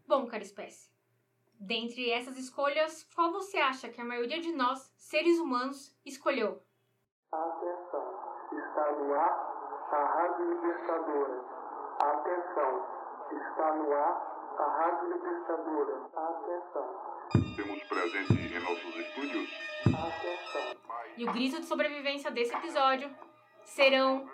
Bom, 0.06 0.28
cara 0.28 0.44
espécie, 0.44 0.90
Dentre 1.58 2.10
essas 2.10 2.38
escolhas, 2.38 3.06
qual 3.16 3.32
você 3.32 3.58
acha 3.58 3.90
que 3.90 4.02
a 4.02 4.06
maioria 4.06 4.42
de 4.42 4.52
nós, 4.54 4.92
seres 4.98 5.40
humanos, 5.40 5.94
escolheu? 6.06 6.62
Atenção, 7.32 8.06
está 8.52 8.92
no 8.98 9.14
ar 9.14 9.34
a 9.92 10.06
Rádio 10.16 10.50
Libertadora. 10.54 11.42
Atenção, 12.00 12.72
está 13.32 13.76
no 13.76 13.94
ar 13.94 14.39
a 14.60 14.66
Rádio 14.66 15.14
Libertadora. 15.14 16.10
Atenção. 16.14 17.56
Temos 17.56 17.84
presente 17.84 18.54
em 18.54 18.60
nossos 18.60 18.96
estúdios. 18.96 19.50
Atenção. 19.86 20.76
E 21.16 21.24
o 21.24 21.32
grito 21.32 21.62
de 21.62 21.66
sobrevivência 21.66 22.30
desse 22.30 22.54
episódio 22.54 23.10
serão 23.64 24.30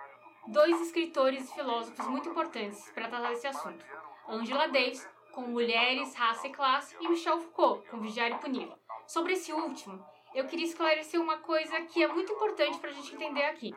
dois 0.47 0.81
escritores 0.81 1.47
e 1.49 1.53
filósofos 1.53 2.07
muito 2.07 2.29
importantes 2.29 2.89
para 2.91 3.07
tratar 3.07 3.29
desse 3.29 3.47
assunto: 3.47 3.85
Angela 4.27 4.67
Davis 4.67 5.07
com 5.31 5.41
Mulheres, 5.41 6.15
Raça 6.15 6.47
e 6.47 6.51
Classe, 6.51 6.95
e 6.99 7.07
Michel 7.07 7.39
Foucault, 7.39 7.87
com 7.89 7.99
Vigiar 7.99 8.31
e 8.31 8.35
Punir. 8.35 8.71
Sobre 9.05 9.33
esse 9.33 9.53
último, 9.53 10.03
eu 10.33 10.47
queria 10.47 10.65
esclarecer 10.65 11.21
uma 11.21 11.37
coisa 11.37 11.81
que 11.81 12.01
é 12.01 12.07
muito 12.07 12.31
importante 12.31 12.79
para 12.79 12.89
a 12.89 12.93
gente 12.93 13.13
entender 13.13 13.43
aqui. 13.43 13.75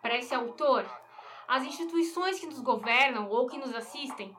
Para 0.00 0.16
esse 0.16 0.34
autor, 0.34 0.84
as 1.46 1.62
instituições 1.62 2.40
que 2.40 2.46
nos 2.46 2.58
governam 2.60 3.28
ou 3.28 3.46
que 3.46 3.58
nos 3.58 3.74
assistem, 3.74 4.34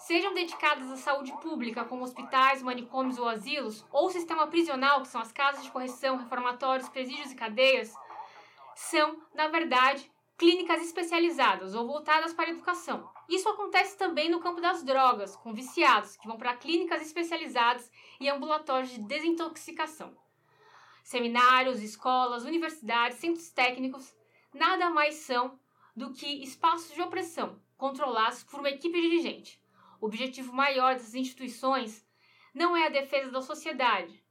sejam 0.00 0.32
dedicadas 0.34 0.90
à 0.90 0.96
saúde 0.96 1.32
pública, 1.40 1.84
como 1.84 2.04
hospitais, 2.04 2.62
manicômios 2.62 3.18
ou 3.18 3.28
asilos, 3.28 3.84
ou 3.92 4.10
sistema 4.10 4.46
prisional, 4.46 5.02
que 5.02 5.08
são 5.08 5.20
as 5.20 5.30
casas 5.30 5.62
de 5.62 5.70
correção, 5.70 6.16
reformatórios, 6.16 6.88
presídios 6.88 7.32
e 7.32 7.36
cadeias, 7.36 7.94
são, 8.74 9.20
na 9.34 9.48
verdade, 9.48 10.10
clínicas 10.38 10.82
especializadas 10.82 11.74
ou 11.74 11.86
voltadas 11.86 12.32
para 12.32 12.46
a 12.46 12.50
educação. 12.50 13.06
Isso 13.28 13.46
acontece 13.48 13.98
também 13.98 14.30
no 14.30 14.40
campo 14.40 14.60
das 14.60 14.82
drogas, 14.82 15.36
com 15.36 15.52
viciados 15.52 16.16
que 16.16 16.26
vão 16.26 16.38
para 16.38 16.56
clínicas 16.56 17.02
especializadas 17.02 17.90
e 18.18 18.28
ambulatórios 18.28 18.90
de 18.90 19.02
desintoxicação. 19.02 20.16
Seminários, 21.04 21.82
escolas, 21.82 22.44
universidades, 22.44 23.18
centros 23.18 23.50
técnicos 23.50 24.14
nada 24.54 24.88
mais 24.88 25.16
são 25.16 25.58
do 25.94 26.12
que 26.12 26.42
espaços 26.42 26.94
de 26.94 27.02
opressão 27.02 27.60
controlados 27.76 28.42
por 28.44 28.60
uma 28.60 28.70
equipe 28.70 29.00
dirigente. 29.00 29.59
O 30.00 30.06
objetivo 30.06 30.52
maior 30.52 30.94
dessas 30.94 31.14
instituições 31.14 32.06
não 32.54 32.76
é 32.76 32.86
a 32.86 32.90
defesa 32.90 33.30
da 33.30 33.42
sociedade. 33.42 34.24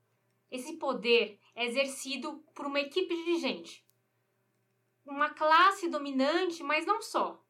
Esse 0.50 0.78
poder 0.78 1.40
é 1.56 1.66
exercido 1.66 2.44
por 2.56 2.66
uma 2.66 2.80
equipe 2.80 3.16
dirigente, 3.16 3.86
uma 5.06 5.30
classe 5.30 5.88
dominante, 5.88 6.64
mas 6.64 6.86
não 6.86 7.02
só. 7.02 7.44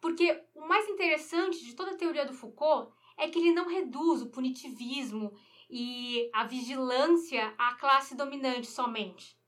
Porque 0.00 0.44
o 0.54 0.66
mais 0.66 0.88
interessante 0.88 1.64
de 1.64 1.74
toda 1.74 1.92
a 1.92 1.96
teoria 1.96 2.24
do 2.24 2.32
Foucault 2.32 2.92
é 3.16 3.28
que 3.28 3.38
ele 3.38 3.52
não 3.52 3.68
reduz 3.68 4.22
o 4.22 4.30
punitivismo 4.30 5.36
e 5.70 6.28
a 6.32 6.44
vigilância 6.44 7.54
à 7.56 7.74
classe 7.74 8.16
dominante 8.16 8.66
somente. 8.66 9.38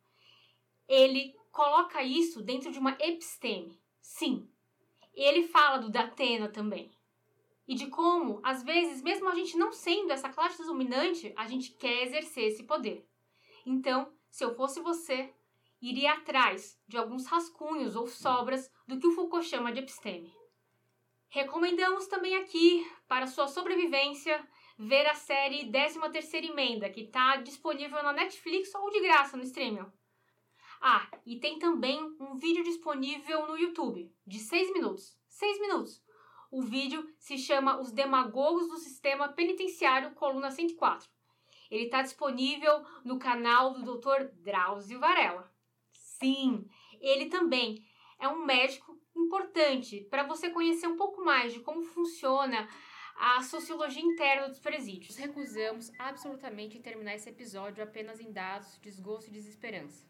Ele 0.87 1.35
coloca 1.51 2.03
isso 2.03 2.41
dentro 2.43 2.71
de 2.71 2.79
uma 2.79 2.97
episteme. 3.01 3.81
Sim. 4.01 4.49
Ele 5.13 5.47
fala 5.49 5.79
do 5.79 5.91
Datena 5.91 6.49
também. 6.49 6.94
E 7.67 7.75
de 7.75 7.87
como, 7.87 8.41
às 8.43 8.63
vezes, 8.63 9.03
mesmo 9.03 9.29
a 9.29 9.35
gente 9.35 9.57
não 9.57 9.73
sendo 9.73 10.13
essa 10.13 10.29
classe 10.29 10.63
dominante, 10.65 11.33
a 11.37 11.47
gente 11.47 11.73
quer 11.73 12.03
exercer 12.03 12.45
esse 12.45 12.65
poder. 12.65 13.09
Então, 13.65 14.13
se 14.31 14.45
eu 14.45 14.55
fosse 14.55 14.81
você, 14.81 15.33
iria 15.81 16.13
atrás 16.13 16.79
de 16.87 16.99
alguns 16.99 17.27
rascunhos 17.27 17.97
ou 17.97 18.07
sobras 18.07 18.71
do 18.87 18.99
que 18.99 19.07
o 19.07 19.13
Foucault 19.13 19.47
chama 19.47 19.73
de 19.73 19.81
episteme. 19.81 20.33
Recomendamos 21.29 22.07
também 22.07 22.37
aqui, 22.37 22.87
para 23.09 23.27
sua 23.27 23.49
sobrevivência, 23.49 24.47
ver 24.79 25.07
a 25.07 25.15
série 25.15 25.71
13ª 25.71 26.45
Emenda, 26.45 26.91
que 26.91 27.01
está 27.01 27.37
disponível 27.37 28.03
na 28.03 28.13
Netflix 28.13 28.75
ou 28.75 28.91
de 28.91 29.01
graça 29.01 29.37
no 29.37 29.43
streaming. 29.43 29.87
Ah, 30.81 31.09
e 31.25 31.41
tem 31.41 31.59
também 31.59 31.99
um 32.21 32.35
vídeo 32.35 32.63
disponível 32.63 33.47
no 33.47 33.57
YouTube, 33.57 34.13
de 34.27 34.39
6 34.39 34.73
minutos. 34.75 35.17
6 35.29 35.61
minutos. 35.61 36.04
O 36.55 36.63
vídeo 36.63 37.13
se 37.19 37.37
chama 37.37 37.81
Os 37.81 37.91
Demagogos 37.91 38.69
do 38.69 38.77
Sistema 38.77 39.27
Penitenciário, 39.29 40.13
coluna 40.13 40.53
104. 40.53 41.11
Ele 41.69 41.87
está 41.87 42.01
disponível 42.01 42.87
no 43.05 43.19
canal 43.19 43.75
do 43.75 43.99
Dr. 43.99 44.27
Drauzio 44.35 45.01
Varela. 45.01 45.53
Sim, 45.91 46.65
ele 47.01 47.27
também 47.27 47.85
é 48.21 48.29
um 48.29 48.45
médico 48.45 48.97
importante 49.17 50.07
para 50.09 50.23
você 50.23 50.49
conhecer 50.49 50.87
um 50.87 50.97
pouco 50.97 51.25
mais 51.25 51.53
de 51.53 51.59
como 51.59 51.83
funciona 51.83 52.69
a 53.17 53.43
sociologia 53.43 54.05
interna 54.05 54.47
dos 54.47 54.61
presídios. 54.61 55.17
Recusamos 55.17 55.91
absolutamente 55.99 56.79
terminar 56.79 57.17
esse 57.17 57.29
episódio 57.29 57.83
apenas 57.83 58.21
em 58.21 58.31
dados, 58.31 58.79
desgosto 58.81 59.29
e 59.29 59.33
desesperança. 59.33 60.05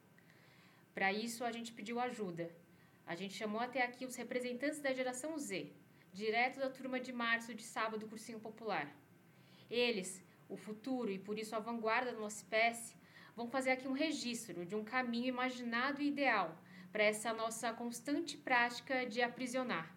Para 0.92 1.10
isso, 1.10 1.42
a 1.42 1.50
gente 1.50 1.72
pediu 1.72 1.98
ajuda. 1.98 2.54
A 3.06 3.14
gente 3.14 3.32
chamou 3.32 3.62
até 3.62 3.82
aqui 3.82 4.04
os 4.04 4.14
representantes 4.14 4.80
da 4.80 4.92
geração 4.92 5.38
Z, 5.38 5.72
direto 6.14 6.60
da 6.60 6.70
turma 6.70 7.00
de 7.00 7.12
março 7.12 7.52
de 7.52 7.64
sábado 7.64 7.98
do 7.98 8.08
Cursinho 8.08 8.38
Popular. 8.38 8.86
Eles, 9.68 10.22
o 10.48 10.56
futuro 10.56 11.10
e 11.10 11.18
por 11.18 11.36
isso 11.38 11.56
a 11.56 11.58
vanguarda 11.58 12.12
da 12.12 12.20
nossa 12.20 12.36
espécie, 12.36 12.96
vão 13.34 13.48
fazer 13.48 13.72
aqui 13.72 13.88
um 13.88 13.92
registro 13.92 14.64
de 14.64 14.76
um 14.76 14.84
caminho 14.84 15.26
imaginado 15.26 16.00
e 16.00 16.06
ideal 16.06 16.56
para 16.92 17.02
essa 17.02 17.32
nossa 17.32 17.72
constante 17.72 18.36
prática 18.36 19.04
de 19.04 19.20
aprisionar. 19.20 19.92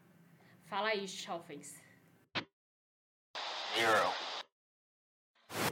Fala 0.66 0.90
aí, 0.90 1.08
Schaufens. 1.08 1.76
Zero. 3.76 4.12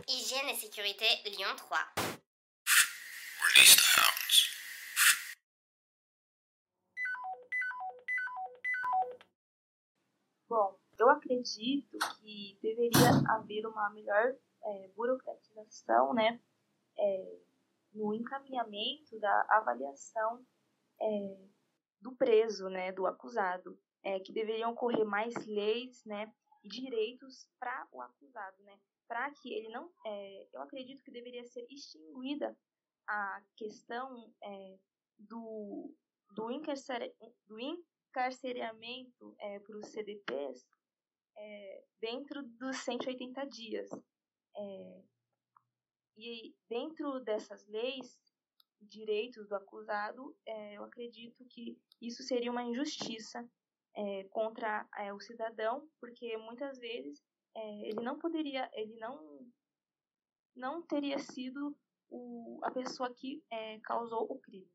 Hygiène 0.08 0.52
et 0.52 0.56
sécurité 0.56 1.24
Lyon 1.26 1.56
3. 1.56 2.15
Bom, 10.48 10.78
eu 10.98 11.10
acredito 11.10 11.98
que 12.20 12.58
deveria 12.62 13.10
haver 13.30 13.66
uma 13.66 13.90
melhor 13.90 14.36
é, 14.64 14.88
burocratização, 14.96 16.14
né, 16.14 16.40
é, 16.98 17.40
no 17.94 18.14
encaminhamento 18.14 19.20
da 19.20 19.46
avaliação 19.50 20.46
é, 21.02 21.48
do 22.00 22.16
preso, 22.16 22.70
né, 22.70 22.92
do 22.92 23.08
acusado, 23.08 23.80
é, 24.04 24.20
que 24.20 24.32
deveriam 24.32 24.72
ocorrer 24.72 25.06
mais 25.06 25.34
leis, 25.46 26.04
né, 26.06 26.32
e 26.64 26.70
direitos 26.70 27.50
para 27.60 27.88
o 27.92 28.02
acusado, 28.02 28.62
né, 28.64 28.80
para 29.08 29.32
que 29.32 29.52
ele 29.52 29.70
não, 29.70 29.92
é, 30.06 30.48
eu 30.54 30.62
acredito 30.62 31.04
que 31.04 31.12
deveria 31.12 31.44
ser 31.46 31.66
extinguida 31.72 32.56
a 33.08 33.42
questão 33.56 34.34
é, 34.44 34.78
do 35.18 35.94
do, 36.34 36.52
encarcer, 36.52 37.16
do 37.48 37.60
encarceramento 38.16 39.36
é, 39.40 39.60
para 39.60 39.78
os 39.78 39.88
CDPs 39.88 40.66
é, 41.38 41.84
dentro 42.00 42.42
dos 42.44 42.78
180 42.78 43.46
dias. 43.48 43.90
É, 44.58 45.04
e 46.18 46.56
dentro 46.70 47.20
dessas 47.20 47.68
leis, 47.68 48.18
direitos 48.82 49.50
do 49.50 49.56
acusado, 49.56 50.34
é, 50.46 50.78
eu 50.78 50.86
acredito 50.86 51.44
que 51.50 51.78
isso 52.02 52.24
seria 52.24 52.52
uma 52.52 52.64
injustiça 52.64 53.46
é, 53.98 54.24
contra 54.30 54.88
é, 54.98 55.14
o 55.14 55.20
cidadão, 55.20 55.86
porque 56.00 56.38
muitas 56.38 56.80
vezes 56.80 57.22
ele 57.84 58.02
não 58.02 58.20
poderia, 58.20 58.70
ele 58.74 58.96
não, 58.96 59.50
não 60.54 60.82
teria 60.82 61.18
sido 61.20 61.74
o, 62.10 62.60
a 62.64 62.72
pessoa 62.72 63.14
que 63.14 63.42
causou 63.82 64.24
o 64.30 64.38
crime. 64.38 64.70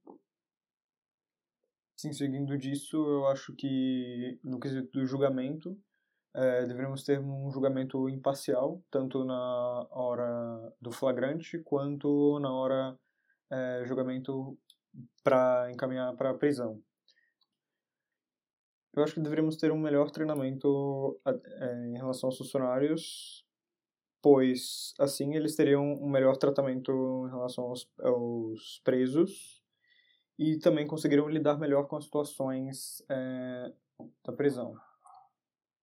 Sim, 2.00 2.14
seguindo 2.14 2.56
disso, 2.56 2.96
eu 2.96 3.26
acho 3.26 3.54
que 3.54 4.40
no 4.42 4.58
quesito 4.58 4.90
do 4.90 5.06
julgamento, 5.06 5.78
é, 6.34 6.64
deveríamos 6.64 7.04
ter 7.04 7.20
um 7.20 7.50
julgamento 7.50 8.08
imparcial, 8.08 8.82
tanto 8.90 9.22
na 9.22 9.86
hora 9.90 10.72
do 10.80 10.90
flagrante 10.90 11.58
quanto 11.58 12.40
na 12.40 12.50
hora 12.50 12.98
é, 13.50 13.84
julgamento 13.84 14.56
para 15.22 15.70
encaminhar 15.70 16.16
para 16.16 16.30
a 16.30 16.34
prisão. 16.34 16.82
Eu 18.94 19.04
acho 19.04 19.12
que 19.12 19.20
deveríamos 19.20 19.58
ter 19.58 19.70
um 19.70 19.78
melhor 19.78 20.10
treinamento 20.10 21.20
é, 21.26 21.86
em 21.86 21.98
relação 21.98 22.28
aos 22.30 22.38
funcionários, 22.38 23.44
pois 24.22 24.94
assim 24.98 25.34
eles 25.34 25.54
teriam 25.54 25.84
um 25.84 26.08
melhor 26.08 26.38
tratamento 26.38 27.26
em 27.26 27.30
relação 27.30 27.64
aos, 27.64 27.86
aos 27.98 28.80
presos 28.84 29.60
e 30.40 30.59
também 30.59 30.87
conseguiriam 30.87 31.29
lidar 31.29 31.59
melhor 31.59 31.87
com 31.87 31.96
as 31.96 32.05
situações 32.05 33.05
é, 33.11 33.74
da 34.24 34.33
prisão. 34.33 34.74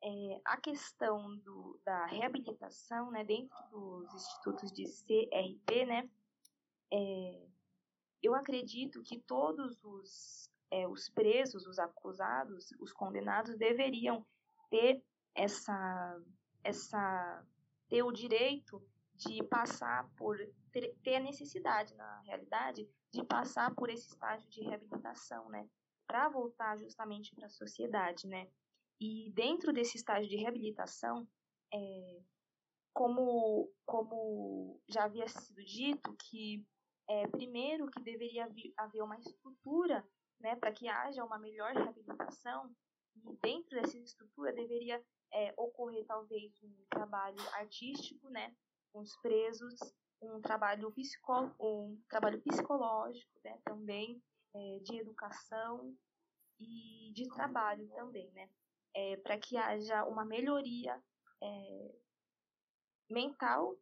É, 0.04 0.41
a 0.43 0.58
questão 0.58 1.38
do, 1.38 1.80
da 1.86 2.08
reabilitação, 2.08 3.12
né, 3.12 3.24
dentro 3.24 3.56
dos 3.70 4.15
institutos 4.15 4.72
de 4.72 4.86
CRP, 4.86 5.86
né, 5.86 6.10
é, 6.91 7.48
eu 8.24 8.34
acredito 8.34 9.04
que 9.04 9.20
todos 9.20 9.84
os, 9.84 10.50
é, 10.72 10.88
os 10.88 11.08
presos, 11.08 11.67
os 11.67 11.78
acusados, 11.78 12.72
os 12.80 12.91
condenados 12.91 13.56
deveriam 13.60 14.26
ter 14.72 15.04
essa, 15.36 16.20
essa 16.63 17.46
ter 17.88 18.02
o 18.02 18.12
direito 18.12 18.82
de 19.13 19.43
passar 19.43 20.10
por 20.15 20.36
ter 21.04 21.15
a 21.15 21.20
necessidade, 21.20 21.93
na 21.96 22.22
realidade, 22.22 22.89
de 23.13 23.24
passar 23.24 23.74
por 23.76 23.89
esse 23.89 24.08
estágio 24.08 24.50
de 24.50 24.62
reabilitação, 24.63 25.50
né, 25.50 25.67
para 26.08 26.30
voltar 26.30 26.78
justamente 26.78 27.34
para 27.36 27.48
a 27.48 27.50
sociedade, 27.50 28.28
né. 28.28 28.50
E 29.00 29.32
dentro 29.34 29.72
desse 29.72 29.98
estágio 29.98 30.30
de 30.30 30.38
reabilitação, 30.38 31.28
é, 31.74 32.22
como, 32.93 33.72
como 33.86 34.82
já 34.88 35.04
havia 35.04 35.28
sido 35.28 35.63
dito, 35.63 36.15
que 36.17 36.65
é, 37.08 37.28
primeiro 37.28 37.89
que 37.91 38.02
deveria 38.02 38.50
haver 38.78 39.02
uma 39.04 39.17
estrutura 39.20 40.04
né, 40.39 40.56
para 40.56 40.72
que 40.72 40.88
haja 40.88 41.24
uma 41.24 41.38
melhor 41.38 41.74
reabilitação, 41.74 42.70
e 43.15 43.38
dentro 43.41 43.80
dessa 43.80 43.98
estrutura 43.98 44.54
deveria 44.54 45.04
é, 45.34 45.54
ocorrer 45.58 46.06
talvez 46.06 46.52
um 46.63 46.86
trabalho 46.89 47.39
artístico 47.54 48.30
né, 48.30 48.56
com 48.91 49.00
os 49.00 49.15
presos, 49.17 49.80
um 50.21 50.41
trabalho, 50.41 50.91
psico, 50.91 51.51
um 51.60 52.01
trabalho 52.10 52.41
psicológico 52.41 53.32
né, 53.43 53.58
também, 53.63 54.21
é, 54.56 54.80
de 54.84 54.97
educação, 54.99 55.95
e 56.60 57.12
de 57.13 57.27
trabalho 57.30 57.88
também, 57.95 58.32
né? 58.34 58.49
É, 58.95 59.17
para 59.17 59.38
que 59.38 59.58
haja 59.58 60.03
uma 60.06 60.25
melhoria 60.25 60.99
é, 61.41 61.91
mental 63.10 63.75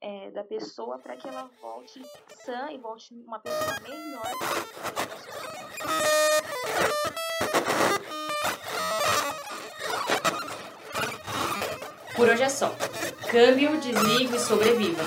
é, 0.00 0.30
da 0.30 0.44
pessoa 0.44 0.98
para 0.98 1.16
que 1.16 1.28
ela 1.28 1.50
volte 1.60 2.00
sã 2.44 2.70
e 2.70 2.78
volte 2.78 3.14
uma 3.14 3.40
pessoa 3.40 3.80
melhor 3.80 4.22
Por 12.14 12.28
hoje 12.28 12.42
é 12.42 12.48
só. 12.48 12.70
Câmbio, 13.30 13.80
desligue 13.80 14.36
e 14.36 14.38
sobreviva. 14.38 15.02